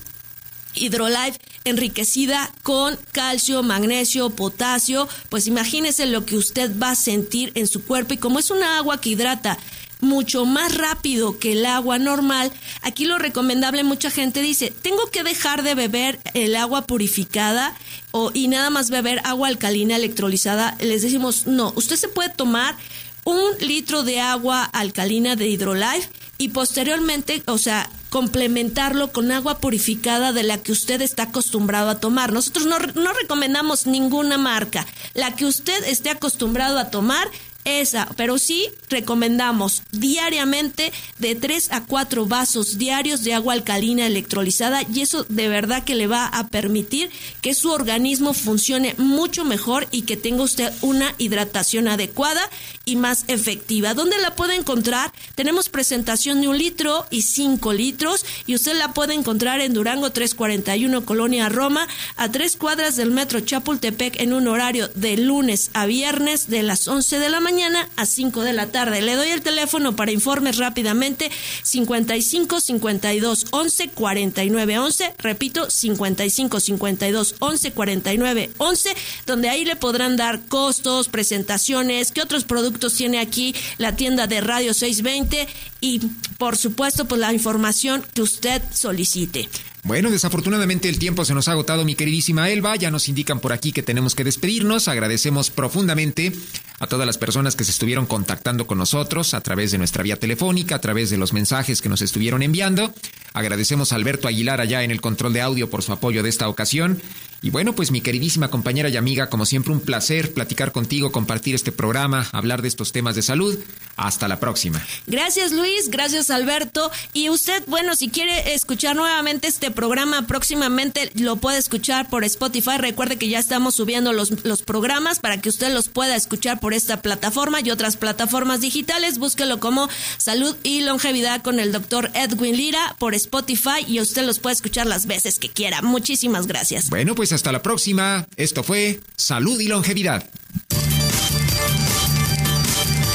[0.75, 7.67] Hydrolife enriquecida con calcio, magnesio, potasio, pues imagínese lo que usted va a sentir en
[7.67, 9.57] su cuerpo y como es una agua que hidrata
[10.05, 12.51] mucho más rápido que el agua normal,
[12.81, 17.75] aquí lo recomendable mucha gente dice, tengo que dejar de beber el agua purificada
[18.11, 20.77] o, y nada más beber agua alcalina electrolizada.
[20.79, 22.77] Les decimos, no, usted se puede tomar
[23.25, 30.31] un litro de agua alcalina de Hydrolife y posteriormente, o sea, complementarlo con agua purificada
[30.31, 32.31] de la que usted está acostumbrado a tomar.
[32.31, 34.85] Nosotros no, no recomendamos ninguna marca.
[35.13, 37.29] La que usted esté acostumbrado a tomar
[37.65, 44.83] esa, pero sí recomendamos diariamente de 3 a 4 vasos diarios de agua alcalina electrolizada
[44.83, 47.09] y eso de verdad que le va a permitir
[47.41, 52.49] que su organismo funcione mucho mejor y que tenga usted una hidratación adecuada
[52.85, 53.93] y más efectiva.
[53.93, 55.11] ¿Dónde la puede encontrar?
[55.33, 60.11] Tenemos presentación de un litro y 5 litros y usted la puede encontrar en Durango
[60.11, 65.85] 341 Colonia Roma a tres cuadras del metro Chapultepec en un horario de lunes a
[65.85, 69.01] viernes de las 11 de la mañana a 5 de la tarde.
[69.01, 71.31] Le doy el teléfono para informes rápidamente
[71.63, 75.13] 55 52 11 49 11.
[75.19, 78.95] Repito, 55 52 11 49 11,
[79.25, 84.41] donde ahí le podrán dar costos, presentaciones, qué otros productos tiene aquí la tienda de
[84.41, 85.47] Radio 620
[85.79, 86.01] y
[86.37, 89.47] por supuesto pues la información que usted solicite.
[89.85, 92.75] Bueno, desafortunadamente el tiempo se nos ha agotado, mi queridísima Elba.
[92.75, 94.87] Ya nos indican por aquí que tenemos que despedirnos.
[94.87, 96.31] Agradecemos profundamente
[96.79, 100.15] a todas las personas que se estuvieron contactando con nosotros a través de nuestra vía
[100.15, 102.95] telefónica, a través de los mensajes que nos estuvieron enviando.
[103.33, 106.49] Agradecemos a Alberto Aguilar allá en el control de audio por su apoyo de esta
[106.49, 106.99] ocasión.
[107.45, 111.53] Y bueno, pues mi queridísima compañera y amiga, como siempre un placer platicar contigo, compartir
[111.53, 113.55] este programa, hablar de estos temas de salud.
[113.97, 114.83] Hasta la próxima.
[115.07, 116.91] Gracias Luis, gracias Alberto.
[117.13, 122.77] Y usted, bueno, si quiere escuchar nuevamente este programa próximamente, lo puede escuchar por Spotify.
[122.77, 126.73] Recuerde que ya estamos subiendo los, los programas para que usted los pueda escuchar por
[126.73, 129.19] esta plataforma y otras plataformas digitales.
[129.19, 129.87] Búsquelo como
[130.17, 134.87] Salud y Longevidad con el doctor Edwin Lira por Spotify y usted los puede escuchar
[134.87, 135.81] las veces que quiera.
[135.83, 136.89] Muchísimas gracias.
[136.89, 138.27] Bueno, pues hasta la próxima.
[138.37, 140.23] Esto fue Salud y Longevidad.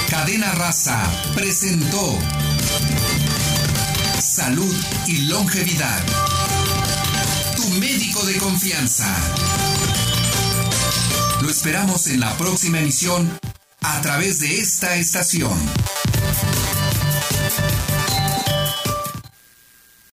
[0.08, 2.18] Cadena Raza presentó
[4.20, 4.74] Salud
[5.06, 6.00] y Longevidad.
[7.56, 9.16] Tu médico de confianza.
[11.42, 13.28] Lo esperamos en la próxima emisión
[13.80, 15.58] a través de esta estación.